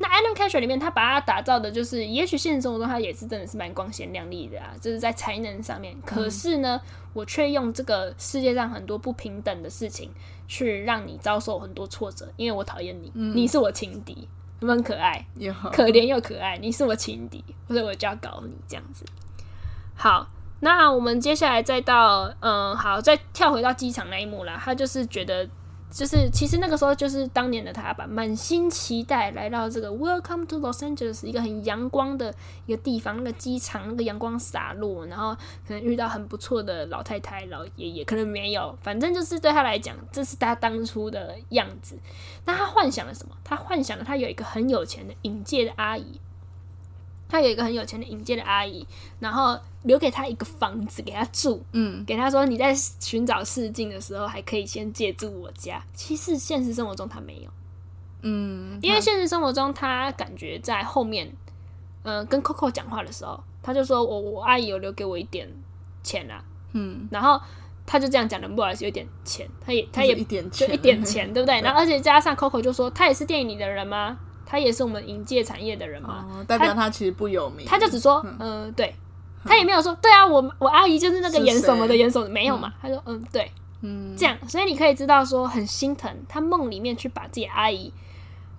[0.00, 5.96] 那 Adam Casher 里面，他把他打造的就是，也许现实生活中他也是真的是蛮光鲜亮丽的啊，就是在才能上面。
[6.04, 10.10] 可是呢，嗯、我却用这个世界上很多不平等的事情，
[10.46, 14.28] 去让你遭受很多挫折，因为我讨厌你，嗯、你是我情敌，
[14.60, 19.04] 很可爱，好可怜又可爱，你是我情敌，所以我就要搞你这样子。
[19.94, 20.28] 好，
[20.60, 25.48] 那我们接下来再到，嗯，好，再跳回到机场那一幕啦，他就是觉得。
[25.90, 32.34] 就是其实那个时候就是当年的他吧，满心期待来到这个 Welcome to Los Angeles，一个很阳光的
[32.66, 35.34] 一个地方，那个机场那个阳光洒落，然后
[35.66, 41.98] 可能遇到很不错的老太太、老爷爷，可能没有，反正就是对他来讲，这是他当初的样子。
[42.44, 43.34] 那他幻想了什么？
[43.42, 46.20] 他幻想了他有一个很有钱的引介的阿姨。
[47.28, 48.86] 他有一个很有钱的引荐的阿姨，
[49.20, 55.82] 然后留给他一个房子给他住，嗯，给他说你在寻找试镜的时候还可以先借住我家。
[55.92, 57.50] 其实现实生活中他没有，
[58.22, 61.30] 嗯，因为现实生活中他感觉在后面，
[62.02, 65.48] 呃，跟 Coco 讲话的时候，他就说我我阿姨有留给我一点
[66.02, 67.38] 钱啊，嗯，然后
[67.84, 71.60] 他就这样讲的，不好意思，有点钱，他也他也一点，就一点钱，对不 对？
[71.60, 74.18] 然后而且加上 Coco 就说他也是电影里的人吗？
[74.50, 77.66] 他也是我们影界产业的人嘛，哦，代表他其实不有名。
[77.66, 78.94] 他，他就只说，嗯、呃，对，
[79.44, 82.72] 他也没有说，对啊，我我阿姨就是那个演什么的，演什么的没有嘛。
[82.76, 87.92] 嗯、他说，嗯，对，嗯，这样，所以你可以知道说很心疼，他梦里面去把自己阿姨，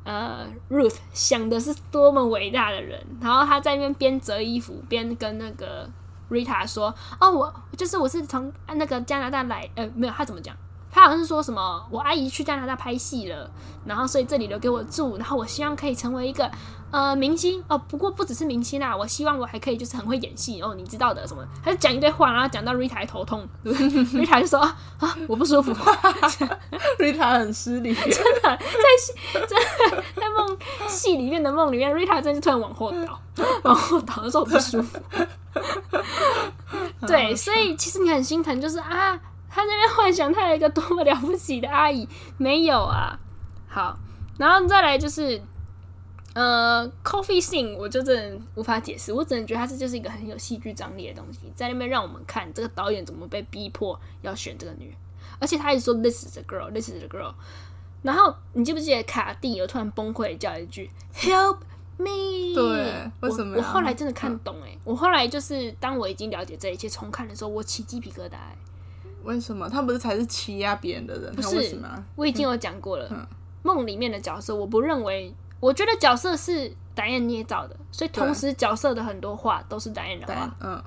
[0.04, 5.90] 呃，Ruth 想的是多么伟大的人，然后他在那边边折衣服边跟那个
[6.30, 10.56] Rita 说：“哦，我就是我是从那个加拿大来，呃，没有，他怎么讲？”
[10.92, 13.50] 他好像是说什么，我阿姨去加拿大拍戏了，
[13.86, 16.50] 然后所以这里留给我住，然后我希望可以成为一个
[16.92, 17.78] 呃明星哦。
[17.88, 21.44] 不过不只是明星啦，我希望我还可以就是很会演戏哦，你知道的什么？
[21.64, 24.78] 他就讲一堆话，然后讲到 Rita 头痛，Rita 就说啊
[25.28, 25.72] 我不舒服
[26.98, 28.58] ，Rita 很失礼， 真的在
[29.00, 29.50] 戏真
[29.92, 33.20] 的在梦戏里面的梦里面，Rita 真的突然往后倒，
[33.64, 35.00] 往后倒的时候我不舒服。
[37.08, 39.20] 对，所以其实你很心疼，就是啊。
[39.50, 42.08] 他那边幻想他有一个多么了不起的阿姨，
[42.38, 43.20] 没有啊。
[43.68, 43.98] 好，
[44.38, 45.42] 然后再来就是，
[46.34, 54.96] 呃，Coffee Scene，我就真的无法解释，我只能觉得它这就是一个很有戏剧张力的东西，在那边让我们看这个导演怎么被逼迫要选这个女人，
[55.40, 57.34] 而且他一直说 This is the girl, this is the girl。
[58.02, 61.58] 然后你记不记得卡蒂有突然崩溃叫一句 Help
[61.98, 62.56] me？
[62.56, 63.58] 对，为什么？
[63.58, 68.58] 我后来真的看懂哎、欸，嗯、我后来就是当我已经了解这一切，重看的时候，我起鸡皮疙瘩、欸。
[69.24, 71.36] 为什么他不是才是欺压别人的人？
[71.36, 72.06] 不是，为什么？
[72.16, 73.28] 我已经有讲过了。
[73.64, 80.56] 梦、嗯、里面的角色，我不认为，我觉得角色是导演捏造的，所以同时角色的很多话都是导演的话。
[80.62, 80.82] 嗯，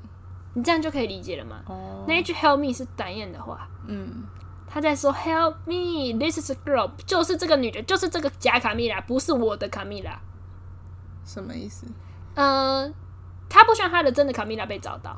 [0.55, 1.61] 你这样就可以理解了吗？
[1.67, 3.69] 哦，那一句 “Help me” 是导演的话。
[3.87, 4.25] 嗯，
[4.67, 10.19] 他在说 “Help me, this is a girl”，就是这个女的，就是这个假卡蜜拉，不是我的卡蜜拉。
[11.25, 11.87] 什么意思？
[12.35, 12.95] 嗯、呃，
[13.49, 15.17] 他不希望他的真的卡蜜拉被找到。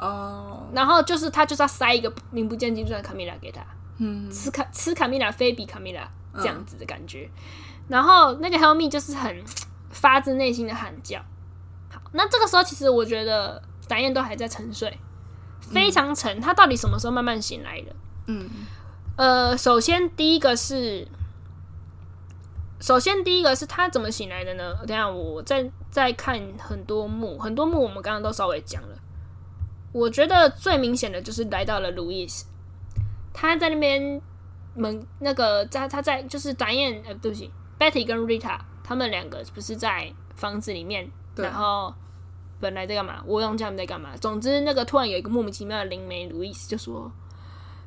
[0.00, 0.76] 哦，oh.
[0.76, 3.62] 然后就是他就是要塞一个名不见经传的卡米拉给他，
[3.98, 7.40] 嗯，吃卡吃卡米拉非比卡米拉这样子的感觉，嗯、
[7.88, 9.44] 然后那个 Help me 就是很
[9.90, 11.18] 发自内心的喊叫。
[11.90, 14.98] 好，那这个时候其实我觉得达燕都还在沉睡，
[15.60, 16.38] 非常沉。
[16.38, 17.94] 嗯、他到底什么时候慢慢醒来的？
[18.26, 18.48] 嗯，
[19.16, 21.06] 呃，首先第一个是，
[22.80, 24.74] 首先第一个是他怎么醒来的呢？
[24.86, 28.96] 等下我再再看很多幕，很多幕我们刚刚都稍微讲了。
[29.92, 32.46] 我觉得最明显的就是来到了路易斯，
[33.32, 34.20] 他在那边
[34.74, 41.92] 门那个在他在就是达燕呃对不起，Betty 跟 Rita 他们两个不是在房子里面，然后
[42.60, 43.22] 本来在干嘛？
[43.26, 44.16] 我忘记他们在干嘛。
[44.16, 47.10] 总之那个突然有一个莫名其妙的灵媒路易斯就说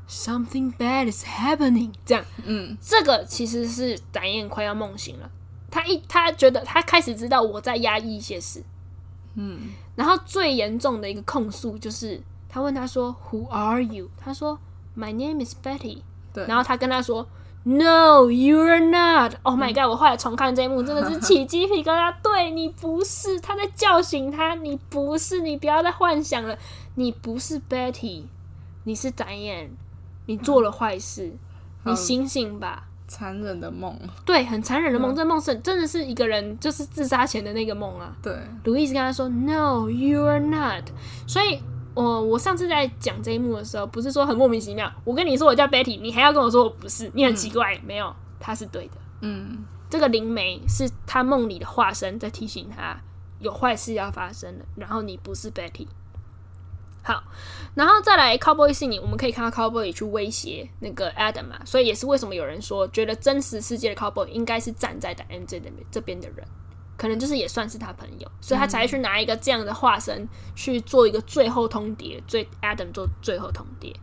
[0.10, 5.32] Something bad is happening，这样，嗯，这个其实是达燕快要梦醒了，
[5.72, 8.62] 他一他觉得他开始知道我在压抑一些事，
[9.36, 9.70] 嗯。
[9.96, 14.60] 然后最严重的一个控诉就是，他问他说：“Who are you？” 他说
[14.98, 16.00] ：“My name is Betty。”
[16.34, 16.46] 对。
[16.48, 17.28] 然后他跟他说
[17.64, 19.90] ：“No, you're not。” Oh my god！
[19.90, 22.14] 我后来重看这一幕，真的是起鸡皮疙瘩。
[22.22, 26.58] 对，你不是，他在叫醒他，你不是，你不要再幻想了，
[26.96, 28.24] 你不是 Betty，
[28.84, 29.70] 你是 Diane，
[30.26, 31.34] 你做了坏事，
[31.86, 32.88] 你醒醒吧。
[33.14, 33.96] 残忍的梦，
[34.26, 35.14] 对，很残忍的梦。
[35.14, 38.12] 嗯、这梦是真的是一个人就是自杀前的那个梦啊。
[38.24, 40.90] 对，路易斯跟他说：“No, you're not。”
[41.28, 41.62] 所以，
[41.94, 44.92] 我我上次在讲这一幕的时候，不是说很莫名其妙。
[45.04, 47.76] 我跟你说我叫 Betty，你还要跟我说我不是，你很奇怪。
[47.76, 48.94] 嗯、没有，他是对的。
[49.22, 49.60] 嗯，
[49.92, 53.00] 这个灵媒是他梦里的化身，在提醒他
[53.40, 54.66] 有坏事要发生了。
[54.76, 55.86] 然后你不是 Betty。
[57.06, 57.22] 好，
[57.76, 66.48] 然后再来 Cowboy Scene，我们可以看到 Cowboy 去威胁那个 Adam 嘛，所以也是为什么有人说觉得真实世界的 Cowboy 应该是站在的 MJ 的这边的人，
[66.96, 73.94] 可能就是也算是他朋友，所以他才去拿一个这样的化身去做一个最后通牒，最 Adam 做最后通牒。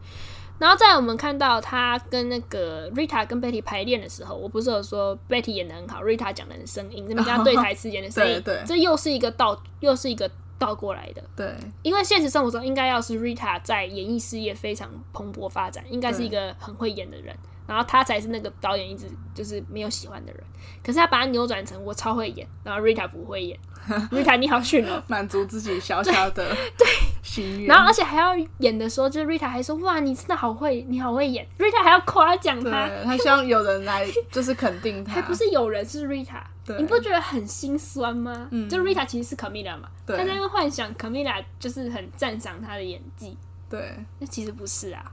[0.59, 10.31] 然后在我们看到他跟那个 Rita 跟 Betty 排练的时候，我不是有说 Betty 演的很好，Rita 讲的很生硬，那边跟他对台词演的声音， 对对，这又是一个倒，又是一个。
[10.61, 20.43] 倒过来的，对，因为现实生活中应该要是 Rita 在演艺事业非常蓬勃发展，应该是一个很会演的人，对然后他才是那个导演一直就是没有喜欢的人，
[20.83, 23.57] 可是他把他扭转成我超会演，然后 Rita 不会演。
[24.11, 25.01] ，Rita，你好逊哦！
[25.07, 26.85] 满足自己小小的对
[27.23, 31.47] 心愿，然后而且还要演的时候，就是瑞塔还说：“哇，你真的好会，你好会演。
[31.57, 36.43] ”，Rita 还要夸奖他，他希望有人来就是肯定 他，还不是有人是 Rita
[36.77, 38.49] 你不觉得很心酸吗？
[38.51, 45.05] 嗯，就瑞塔其实是 Camila 嘛，他在那幻想 Camila 就是很赞赏他的演技，对，那其实不是啊。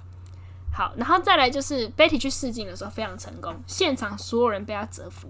[0.78, 5.28] 好，然后再来就是 Betty 去试镜的时候非常成功，现场所有人被他折服。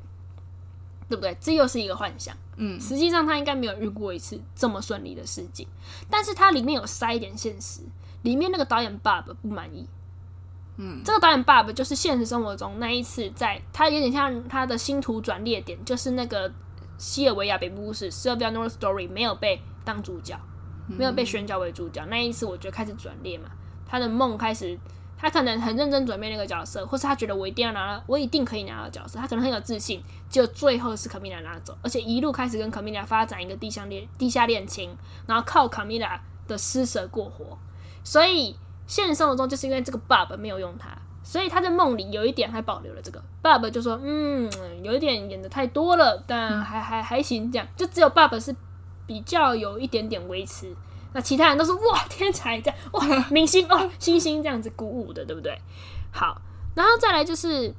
[1.10, 1.38] 对不对？
[1.40, 2.36] 这又是一个幻想。
[2.58, 5.66] 嗯，实际上他应该没有遇过一次这么顺利的试镜，
[6.10, 7.80] 但是它里面有塞一点现实。
[8.24, 9.88] 里面那个导演 Bob 不满意。
[10.76, 16.52] 嗯，这个导演 Bob 就是现实生活中那一次在，在他有点像他的星途转捩点，就是那个
[16.98, 20.38] 西尔维亚北部故事 Sylvia North Story 没有被当主角，
[20.88, 22.04] 没有被选角为主角。
[22.04, 23.50] 嗯、那一次我觉得开始转捩嘛，
[23.88, 24.78] 他的梦开始
[25.18, 34.96] 他可能很认真准备那个角色，或是他觉得我一定要拿到，我一定可以拿到角色，他可能很有自信，就最后是卡米拉拿走，而且一路开始跟卡米拉发展一个地下恋地下恋情，
[35.26, 37.58] 然后靠卡米拉的施舍过活。
[38.04, 38.56] 所以
[38.86, 44.50] 现实生活中就是因为这个 Bob 没有用他，所以他在梦里有一点还保留了这个 Bob 就说，嗯，
[44.84, 48.56] 有一点演的太多了，但还还还行，这样就只有 Bob 是
[49.06, 50.76] 比较有一点点维持。
[51.14, 55.60] 那其他人都是哇天才这样哇 明星哦星星这样子鼓舞的对不对？
[56.12, 56.40] 好，
[56.76, 57.70] 然后再来就是，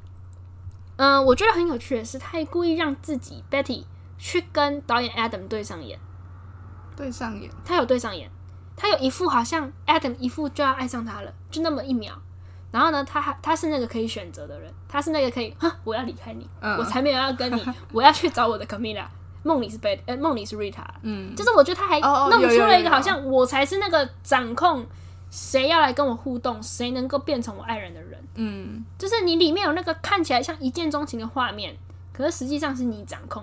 [0.97, 3.85] 嗯、呃，我觉得很有趣的是，他还故意让自己 Betty
[4.19, 5.99] 去跟导演 Adam 对上眼，
[6.97, 8.31] 对上眼，他有对上眼，
[8.77, 12.15] 他有一副好像 Adam 一副就要爱上他了，就那么一秒。
[12.71, 19.07] 然后呢，他还他是那个可以选择的人，他是那个可以，哼，我要离开你，嗯、我才没有要跟你，我要去找我的 Camila。
[19.49, 24.85] 梦里是贝，呃，梦里是 Rita，嗯，就是我觉得他还弄出了一个好像我才是那个掌控
[25.31, 31.75] 谁要来跟我互动，谁能够变成我爱人的人，嗯，就是你里面有那个看起来像一见钟情的画面，
[32.13, 33.43] 可是实际上是你掌控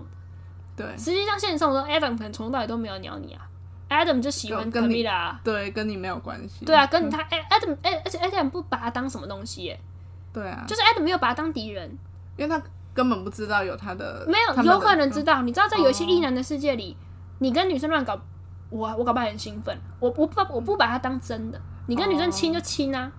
[0.78, 3.42] 的，对，实际上现实生活中 Adam 可能从头到尾都没有鸟你啊
[3.90, 9.80] ，Adam 就喜欢 Camila，对，跟你没有关系，对啊，跟他，哎，Adam，哎，而且 Adam 不把他当什么东西，耶，
[10.32, 11.90] 对啊，就是 Adam 没有把他当敌人，
[12.38, 12.62] 因为他。
[12.96, 15.42] 根本不知道有他的，没有，有可能知道。
[15.42, 17.04] 你知道，在有一些异男的世界里，哦、
[17.40, 18.18] 你跟女生乱搞，
[18.70, 19.78] 我我搞不好很兴奋。
[20.00, 23.12] 我我不我不把他当真的，你跟女生亲就亲啊、哦。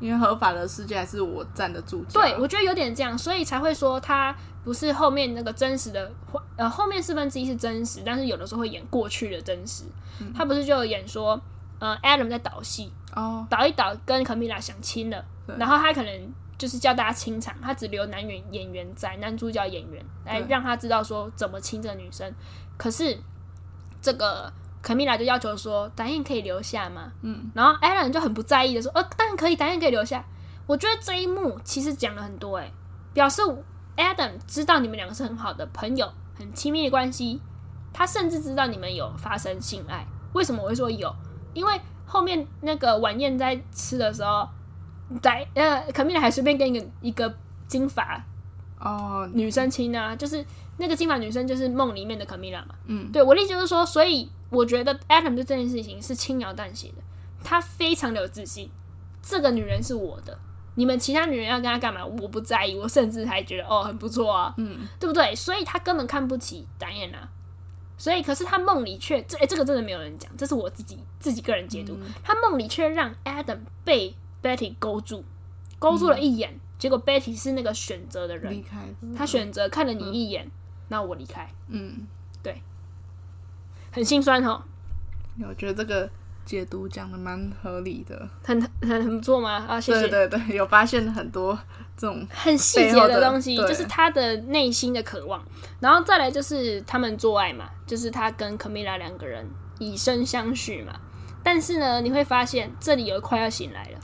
[0.00, 2.20] 因为合法的世界还是我站得住脚。
[2.20, 6.12] 对，我觉得有点这样，所以才会说他不是后面那个真实的，
[6.56, 9.84] 呃，后面四分之一是真实，但是有的时候会演过去的真实。
[10.20, 11.40] 嗯、他不是就演说，
[11.78, 15.24] 呃，Adam 在导戏，哦，导一导跟 Camila 想亲了，
[15.56, 16.34] 然后他可能。
[16.62, 22.32] 就是叫大家清场，他只留男演演员在，男主角演员来让他知道说怎么亲这个女生。
[22.76, 23.18] 可是
[24.00, 27.12] 这个卡米拉就要求说，导演可以留下吗？
[27.22, 30.24] 嗯，然后艾伦就很不在意的说，呃，当然可以，导演可以留下。
[30.68, 32.72] 我觉得这一幕其实讲了很多，诶，
[33.12, 33.42] 表示
[33.96, 36.08] Adam 知道你们两个是很好的朋友，
[36.38, 37.42] 很亲密的关系。
[37.92, 40.06] 他甚至知道你们有发生性爱。
[40.32, 41.12] 为什么我会说有？
[41.54, 44.48] 因为后面那个晚宴在吃的时候。
[45.20, 47.34] 在呃，卡米拉还随便跟一个一个
[47.68, 48.24] 金发
[48.80, 50.44] 哦女生亲啊，就是
[50.78, 52.74] 那个金发女生就是梦里面的卡米拉嘛。
[52.86, 57.02] 嗯，对，我的意思就是说，所以我觉得 Adam 对这件事情是轻描淡写的，
[57.44, 58.70] 他非常的有自信。
[59.22, 60.38] 这个女人是我的，
[60.74, 65.34] 你们其他女人要跟他干嘛，我不在意，我甚至还觉得哦很不错啊，嗯，对不对？
[65.34, 67.18] 所以他根本看不起达燕娜，
[67.96, 74.16] 所以可是他梦里却这哎、欸、这个真的没有人讲，这是我自己自己个人解读，嗯、他梦里却让 Adam 被。
[74.42, 75.24] Betty 勾住，
[75.78, 78.78] 勾住了一眼，嗯、结果 Betty 是那个选择的人，离开。
[79.16, 80.50] 他选择看了你一眼，
[80.88, 81.48] 那、嗯、我离开。
[81.68, 82.06] 嗯，
[82.42, 82.60] 对，
[83.90, 84.64] 很心酸哈。
[85.48, 86.10] 我觉得这个
[86.44, 89.64] 解读讲的蛮合理的，很很很不错吗？
[89.68, 90.08] 啊，谢谢。
[90.08, 91.58] 对对对，有发现很多
[91.96, 95.42] 这种很细节的东西，就是他的内心的渴望。
[95.80, 101.00] 然后再来就是他们做爱嘛，就是他跟 Camila 两个人以身相许嘛。
[101.44, 103.98] 但是呢，你会发现这里有一块要醒来了。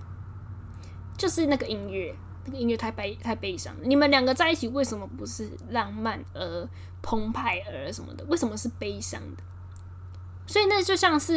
[1.19, 2.15] 就是那个音乐，
[2.47, 3.81] 那个音乐太悲太悲伤了。
[3.83, 6.69] 你们两个在一起，为什么不是浪漫而
[7.03, 8.25] 澎湃而什么的？
[8.27, 9.43] 为什么是悲伤的？
[10.47, 11.37] 所以那就像是，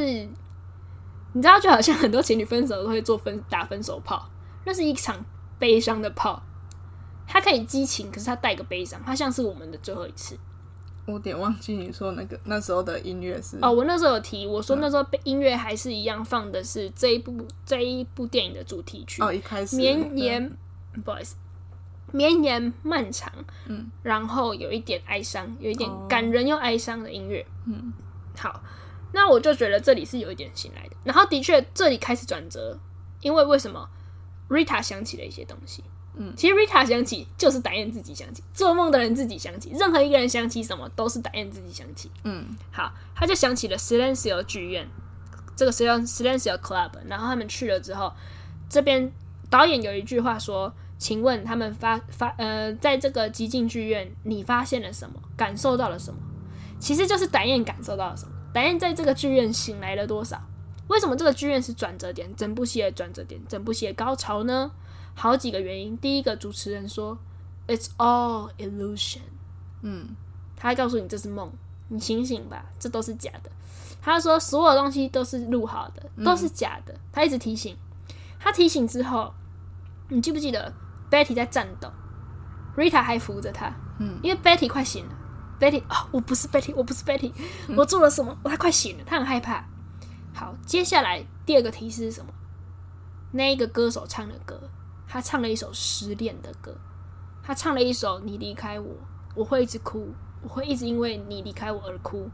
[1.34, 4.30] 你知道，就好像很多情侣分手都会做分打分手炮，
[4.64, 5.26] 那是一场
[5.60, 6.42] 悲伤的炮。
[7.28, 10.38] 它可以激情，可是它带个悲伤，它像是我们的最后一次。
[11.12, 20.58] 我有点忘记你说那个那时候的音乐是哦，我那时候有提，我说那时候音乐还是一样放的是这一部这一部电影的主题曲哦，一开始绵延，
[21.04, 21.36] 不好意思，
[22.12, 23.32] 绵延漫长，
[23.68, 27.94] 嗯，然后有一点哀伤，有一点感人又哀伤的音乐，嗯，
[28.38, 28.64] 好，
[29.14, 32.80] 那我就觉得这里是有一点醒来的，然后的确这里开始转折，
[33.22, 33.90] 因为为什么
[34.50, 35.84] ？Rita 想起了一些东西。
[36.14, 42.12] 嗯，其实 Rita 想起就是打燕自己想起，做梦的人自己想起，任何一个人想起什么都是打燕自己想起。
[42.26, 44.86] 嗯，好，他就想起了 Silencio 剧院，
[45.56, 48.12] 这个 Silencio Club，然后他们去了之后，
[48.70, 49.12] 这边
[49.50, 55.16] 导演有一句话说：“请问他们发发呃，在这个寂静剧院，你发现了什么？
[55.38, 56.20] 感受到了什么？
[56.78, 58.32] 其实就是打燕感受到了什么？
[58.54, 60.42] 打燕在这个剧院醒来了多少？
[60.88, 62.36] 为什么这个剧院是转折点？
[62.36, 64.70] 整部戏的转折点，整部戏的高潮呢？”
[65.16, 65.98] 好几个原因。
[65.98, 67.18] 第一个，主持人说
[67.68, 69.22] ：“It's all illusion。”
[69.84, 70.16] 嗯，
[70.56, 71.52] 他还告诉你这是梦，
[71.90, 73.52] 你醒醒吧，这都是假的。
[74.02, 76.94] 他说所有东西都是录好的，都是假的。
[76.94, 77.76] 嗯、他一直提醒。
[78.40, 79.34] 他提醒之后，
[80.10, 80.74] 你记不记得
[81.12, 81.92] Betty 在战斗
[82.76, 83.72] ，Rita 还扶着他。
[84.00, 85.18] 嗯，因为 Betty 快醒了。
[85.60, 87.32] Betty 啊、哦，我不是 Betty，我不是 Betty，、
[87.68, 88.36] 嗯、我做了什么？
[88.44, 89.64] 他快醒了，他很害怕。
[90.34, 92.34] 好，接下来第二个提示是什么？
[93.34, 94.60] 那一个歌手唱的歌。
[95.14, 96.74] 他唱了一首失恋的歌，
[97.44, 98.96] 他唱了一首“你离开我，
[99.36, 100.08] 我会一直哭，
[100.42, 102.30] 我会一直因为你离开我而哭，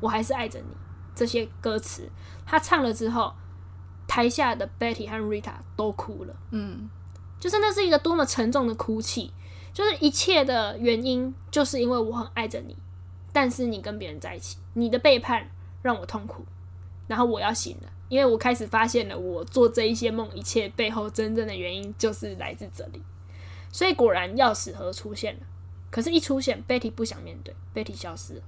[0.00, 0.74] 我还是爱着你”
[1.14, 2.10] 这些歌词，
[2.46, 3.34] 他唱了之后，
[4.08, 6.34] 台下的 Betty 和 Rita 都哭了。
[6.50, 6.88] 嗯，
[7.38, 9.34] 就是那是一个多么沉重的哭泣，
[9.74, 12.74] 就是一切的原因就是因为我很爱着你，
[13.34, 15.50] 但是你跟别人在一起，你的背叛
[15.82, 16.46] 让我痛苦，
[17.06, 17.88] 然后我要醒了。
[18.08, 23.02] 因为我开始发现了，我做这一些梦，一切背后真正的原因就是来自这里。
[23.72, 25.40] 所以果然钥匙盒出现了，
[25.90, 28.42] 可是，一出现，Betty 不想面对，Betty 消失了。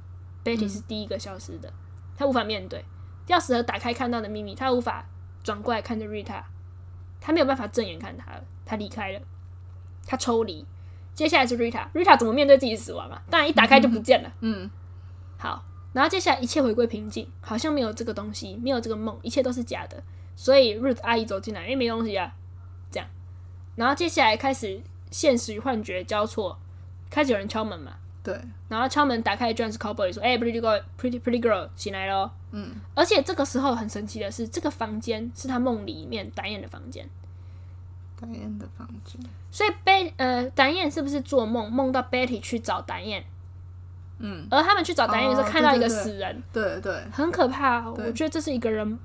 [0.45, 1.73] Betty 是第一个消失的，
[2.17, 2.85] 他、嗯、无法面对
[3.29, 5.05] 钥匙盒打开看到的秘密，他无法
[5.43, 6.43] 转过来看着 Rita，
[7.21, 9.21] 他没有办法正眼看他了，他离开了，
[10.07, 10.65] 他抽离。
[11.15, 13.23] 接下来是 Rita，Rita 怎么面对自己死亡啊？
[13.31, 14.33] 当然一打开就不见了。
[14.41, 14.71] 嗯，
[15.39, 15.65] 好。
[15.97, 19.97] 然后接下来一切回归平静，好像没有这个东西，没有这个梦，一切都是假的。
[20.37, 22.31] 所以 Ruth 阿姨走进来，因为，没东西啊，
[22.91, 23.09] 这样。
[23.77, 24.79] 然后接下来开始
[25.11, 26.59] 现实与幻觉交错，
[27.09, 27.95] 开始有人敲门嘛？
[28.23, 28.39] 对。
[28.69, 32.75] 然后敲门打开，居然是 Cowboy 说：“哎，Pretty Girl，Pretty Pretty Girl，醒来喽。”嗯。
[32.95, 37.09] 而且这个时候很神奇的是，这个房间是他梦里面 Diane 的房间。
[38.21, 39.19] Diane 的房间。
[39.51, 43.23] 所以 Bet 呃，Diane 是不是做梦梦到 Betty 去找 Diane？
[44.19, 47.89] 嗯，而他们去找导演的时候，看到一个死人，对对，对，对，很可怕。
[47.91, 48.99] 我觉得这是一个人，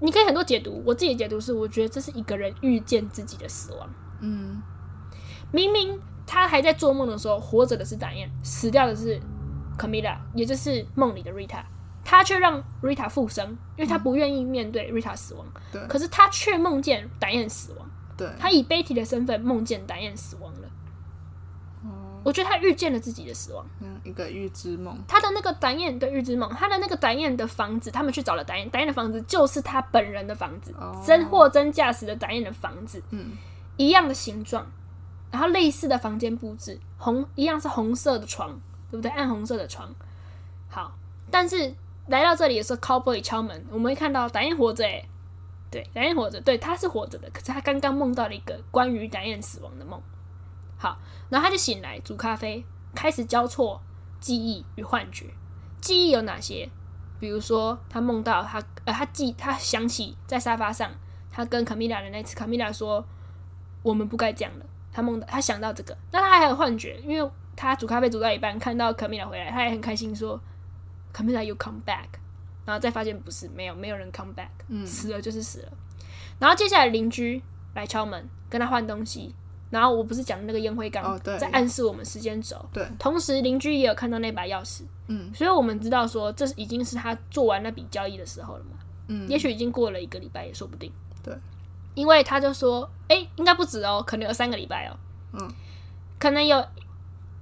[0.00, 0.82] 你可以很多解读。
[0.84, 3.88] 我自己的解读是，我觉得这是一个人遇见自己的死亡。
[4.20, 4.60] 嗯，
[5.52, 9.20] 明明他还在做梦的时候，活着的是导演，死掉的是
[9.78, 11.62] Camila，也就是梦里的 Rita。
[12.04, 15.46] 他却让 Rita 复生，因为他不愿意面对 Rita 死亡。
[15.72, 17.88] 对，可是他却梦见导演死亡。
[18.16, 20.63] 对，他以 Betty 的身份梦见导演死亡了。
[22.24, 24.98] 我觉得他遇见了自己的死亡，嗯，一个预知梦。
[25.06, 33.32] 他的那个导演的预知梦，他的那个导演的房子，他们去找了导演，导演的房子就是他本人的房子，哦、真货真价实的导演的房子，嗯，
[33.76, 34.66] 一样的形状，
[35.30, 38.58] 然后类似的房间布置，红一样是红色的床，
[38.90, 39.10] 对不对？
[39.10, 39.94] 暗红色的床。
[40.68, 40.96] 好，
[41.30, 41.74] 但是
[42.06, 45.04] 来到这里的时候，Cowboy 敲门，我们会看到导演活着，哎，
[45.70, 50.00] 对，导演活着，对，他是活着的，可是他刚刚梦到了一个关于导演死亡的梦。
[50.84, 50.98] 好，
[51.30, 52.62] 然后他就醒来煮咖啡，
[52.94, 53.80] 开始交错
[54.20, 55.32] 记忆与幻觉。
[55.80, 56.68] 记忆有哪些？
[57.18, 60.90] 比如说，他梦到他，呃，他记，他想起在沙发上，
[61.30, 63.02] 他跟卡米拉的那次，卡米拉说
[63.82, 65.96] ：“我们不该这样的。”他梦到，他想到这个。
[66.12, 70.38] 那他还有幻觉，因为他煮咖啡煮到一半，看到卡米拉回来，他也很开心，说
[71.14, 72.08] ：“卡米拉，you come back。”
[72.66, 75.72] 然后再发现不是，没有，没有人 come back，嗯，死了就是死了。
[76.38, 77.42] 然后接下来邻居
[77.74, 79.34] 来敲门，跟他换东西。
[79.70, 82.86] 然后我不是讲那个烟灰缸在暗示我们时间轴，对。
[82.98, 88.76] 同时邻居也有看到那把钥匙，嗯，所以我们知道说这已经是他做完那笔交易的时候了嘛，
[89.08, 90.92] 嗯，也许已经过了一个礼拜也说不定，
[91.22, 91.36] 对。
[91.94, 94.96] 因为他就说，哎，应该不止哦，可能有三个礼拜哦，
[95.32, 95.48] 嗯，
[96.18, 96.64] 可能有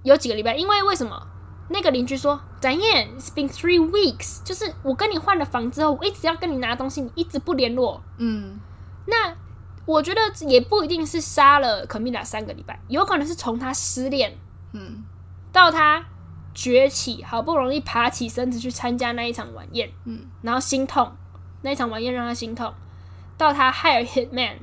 [0.03, 1.27] 有几个礼拜，因为为什么？
[1.68, 8.59] 那个邻居说，Diane，it's been three weeks，就是我跟你换了房之后，我一直要跟你拿东西，你一直不联络，嗯，
[9.07, 9.35] 那。
[9.85, 14.39] 我觉得也不一定是杀了可米拉三个礼拜，有可能是从他失恋，
[14.72, 15.03] 嗯，
[15.53, 16.05] 到他
[16.55, 21.12] 崛起，好不容易爬起身子去参加那一场晚宴，嗯，然后心痛，
[21.62, 22.72] 那一场晚宴让他心痛，
[23.37, 24.59] 到他 hire hitman，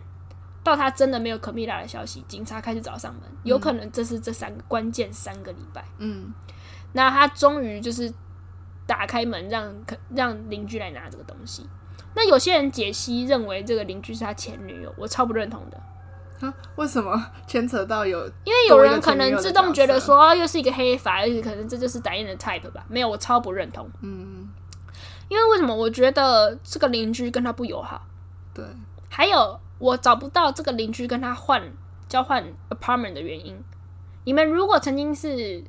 [0.63, 6.33] 到他真的没有可米拉的消息，警察开始找上门，有可能这是这三个关键三个礼拜，嗯，
[6.93, 8.13] 那他终于就是
[8.87, 11.67] 打开门让可让邻居来拿这个东西。
[12.15, 16.47] 那有些人解析认为这个邻居是他前女友，我超不认同的。
[16.47, 16.53] 啊？
[16.75, 18.25] 为什么牵扯到有？
[18.45, 22.85] 因为有人可能自动觉得说，哦，又是一个黑发，而且可能这就是 Diane 的 type 吧？
[22.87, 23.89] 没有，我超不认同。
[24.01, 24.47] 嗯，
[25.27, 25.75] 因为为什么？
[25.75, 28.01] 我觉得这个邻居跟他不友好。
[28.53, 28.65] 对。
[29.09, 31.61] 还有，我找不到这个邻居跟他换
[32.07, 33.61] 交换 apartment 的原因。
[34.23, 35.63] 你们如果曾经是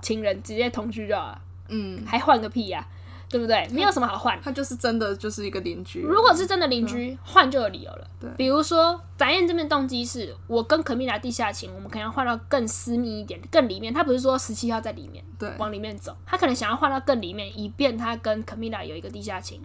[0.00, 1.40] 情人，直接同居就好了。
[1.68, 2.91] 嗯，还换个屁呀、啊！
[3.32, 3.66] 对不对？
[3.72, 6.02] 没有什么好换，他就是真的就是一个邻居。
[6.02, 8.06] 如果是真的邻居，换、嗯、就有理由了。
[8.20, 13.94] 对，比如说导演这边动机是我跟可米拉地下情，我们可能要换到更私密一点、更里面。
[13.94, 19.58] 他不是说十七号在里面，对，往里面走，他可能想要换到更里面，以便他跟可米拉有一个地下情。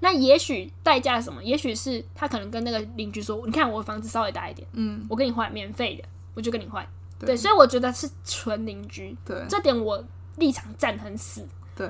[0.00, 1.42] 那也许代价是什么？
[1.42, 6.04] 也许是他可能跟那个邻居说：“你看我房子稍微大一点，嗯，我跟你换免费的，
[6.34, 6.86] 我就跟你换。”
[7.18, 9.16] 对，所以我觉得是纯邻居。
[9.24, 10.04] 对，这点我
[10.36, 11.46] 立场站很死。
[11.76, 11.88] 对，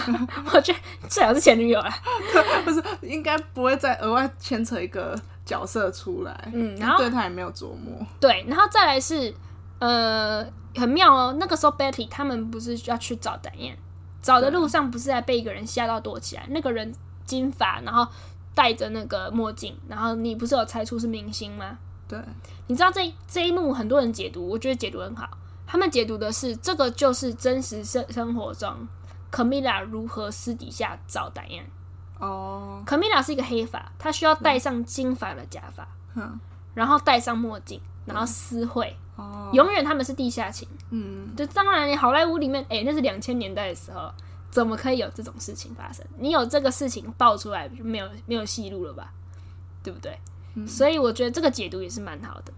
[0.52, 0.78] 我觉得
[1.08, 1.94] 最好是前女友啊，
[2.64, 5.14] 不是应该不会再额外牵扯一个
[5.44, 9.34] 角色出来，嗯，然后对他也没有琢磨，对，然后再来是
[9.78, 10.42] 呃
[10.74, 13.76] 很妙哦，那个时候 Betty 他们不是要去找 Diane，
[14.22, 18.06] 找的路上不是还被一个人吓到躲起来，那个人金发，然后
[18.54, 21.76] 戴着那个墨镜，然后你不是有猜出是明星吗？
[22.08, 22.18] 对，
[22.68, 25.28] 你知道这这一幕很多人解读，我觉得解读很好。
[25.66, 28.72] 他们解读的是这个就是真实生生活中
[29.30, 31.64] Camilla 如何私底下找 Diane。
[32.18, 36.38] 哦，Camilla 是一个黑发，她需要戴上金发的假发，嗯，
[36.74, 40.66] 然后戴上墨镜，然后私会，哦，永远他们是地下情。
[40.90, 44.10] 嗯，就当然，好莱坞里面，哎、欸，那是两千年代的时候，
[44.50, 46.06] 怎么可以有这种事情发生？
[46.18, 49.12] 你有这个事情爆出来，就没有没有戏路了吧？
[49.82, 50.18] 对不对？
[50.54, 52.52] 嗯、所以我觉得这个解读也是蛮好的。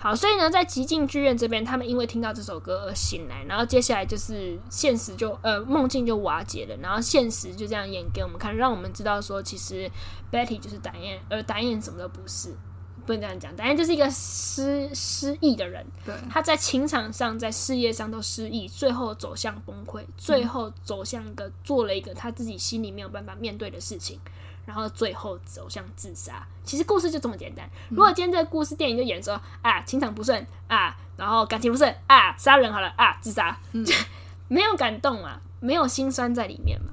[0.00, 9.90] 好，所以呢，在极境剧院这边，他们因为听到这首歌而醒来，然后接下来就是现实就呃梦境就瓦解了，然后现实就这样演给我们看，让我们知道说，其实
[10.30, 12.56] Betty 就是 Diane，而 Diane 什么都不是，
[13.04, 24.20] 不能这样讲，Diane 就是一个失失忆的人，对，他在情场上、在事业上都失忆，最后走向崩溃，最后走向一个做了一个他自己心里没有办法面对的事情。
[24.68, 26.46] 然后最后走向自杀。
[26.62, 27.66] 其实故事就这么简单。
[27.88, 33.82] 如果今天这个故事电影就演说啊，情场不顺啊，然后感情不顺啊，杀人好了啊，自杀，嗯、
[34.46, 36.92] 没有感动啊，没有心酸在里面嘛。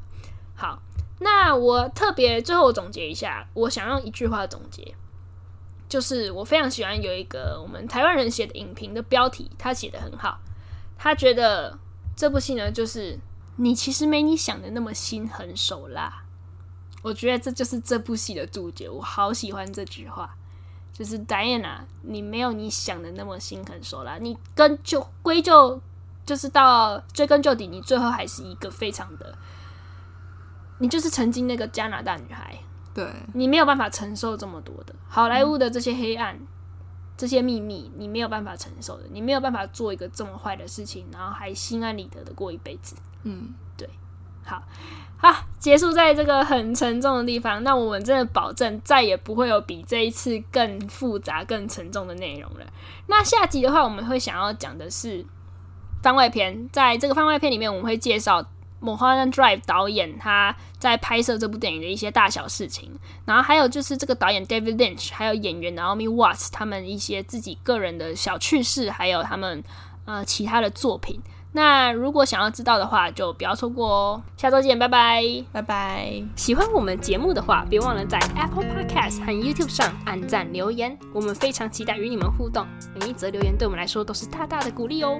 [0.55, 0.81] 好，
[1.19, 4.95] 那我特别最后总结一下，我想用一句话总结，
[5.89, 10.39] 就是我非常喜欢有一个我们台湾人写的影评的标题，他写的很好，
[10.97, 11.77] 他觉得
[12.15, 13.19] 这部戏呢，就是
[13.57, 16.21] 你其实没你想的那么心狠手辣。
[17.05, 20.35] 我觉得这就是这部戏的注解，我好喜欢这句话，
[20.91, 25.79] 就是 Diana，你没有你想的那么心狠手辣，你跟就归咎，
[26.25, 29.37] 就是到追根究底，你最后还是一个非常的，
[30.79, 32.57] 你就是曾经那个加拿大女孩，
[32.91, 34.95] 对，你没有办法承受这么多的。
[35.07, 36.47] 好莱坞的这些黑暗、嗯、
[37.15, 43.87] 这些秘密，你没有办法承受的，你没有办法做一个这么坏的事情，然后还心安理得的过一辈子，嗯，对，
[44.43, 44.63] 好。
[45.25, 47.63] 啊，结束在这个很沉重的地方。
[47.63, 52.65] 那我们真的保证再也不会有比这一次更复杂、更沉重的内容了。
[53.07, 55.25] 那下集的话，我们会想要讲的是
[56.03, 56.69] 番外篇。
[56.71, 58.45] 在这个番外篇里面，我们会介绍
[58.79, 62.91] Mulholland Drive 导演他在拍摄这部电影的一些大小事情，
[63.25, 69.63] 然后还有就是这个导演 David Lynch，还有演员 Naomi Watts 他们一些自己个人的小趣事，还有他们
[70.05, 71.19] 呃其他的作品。
[71.55, 74.21] 那如果想要知道的话，就不要错过哦。
[74.35, 76.21] 下周见，拜拜，拜拜。
[76.35, 82.67] 喜欢我们节目的话，别忘了在 Apple Podcast 和 YouTube 上按赞留言，我们非常期待与你们互动。
[82.99, 85.17] 每一则留言对我们来说都是大大的鼓励哦。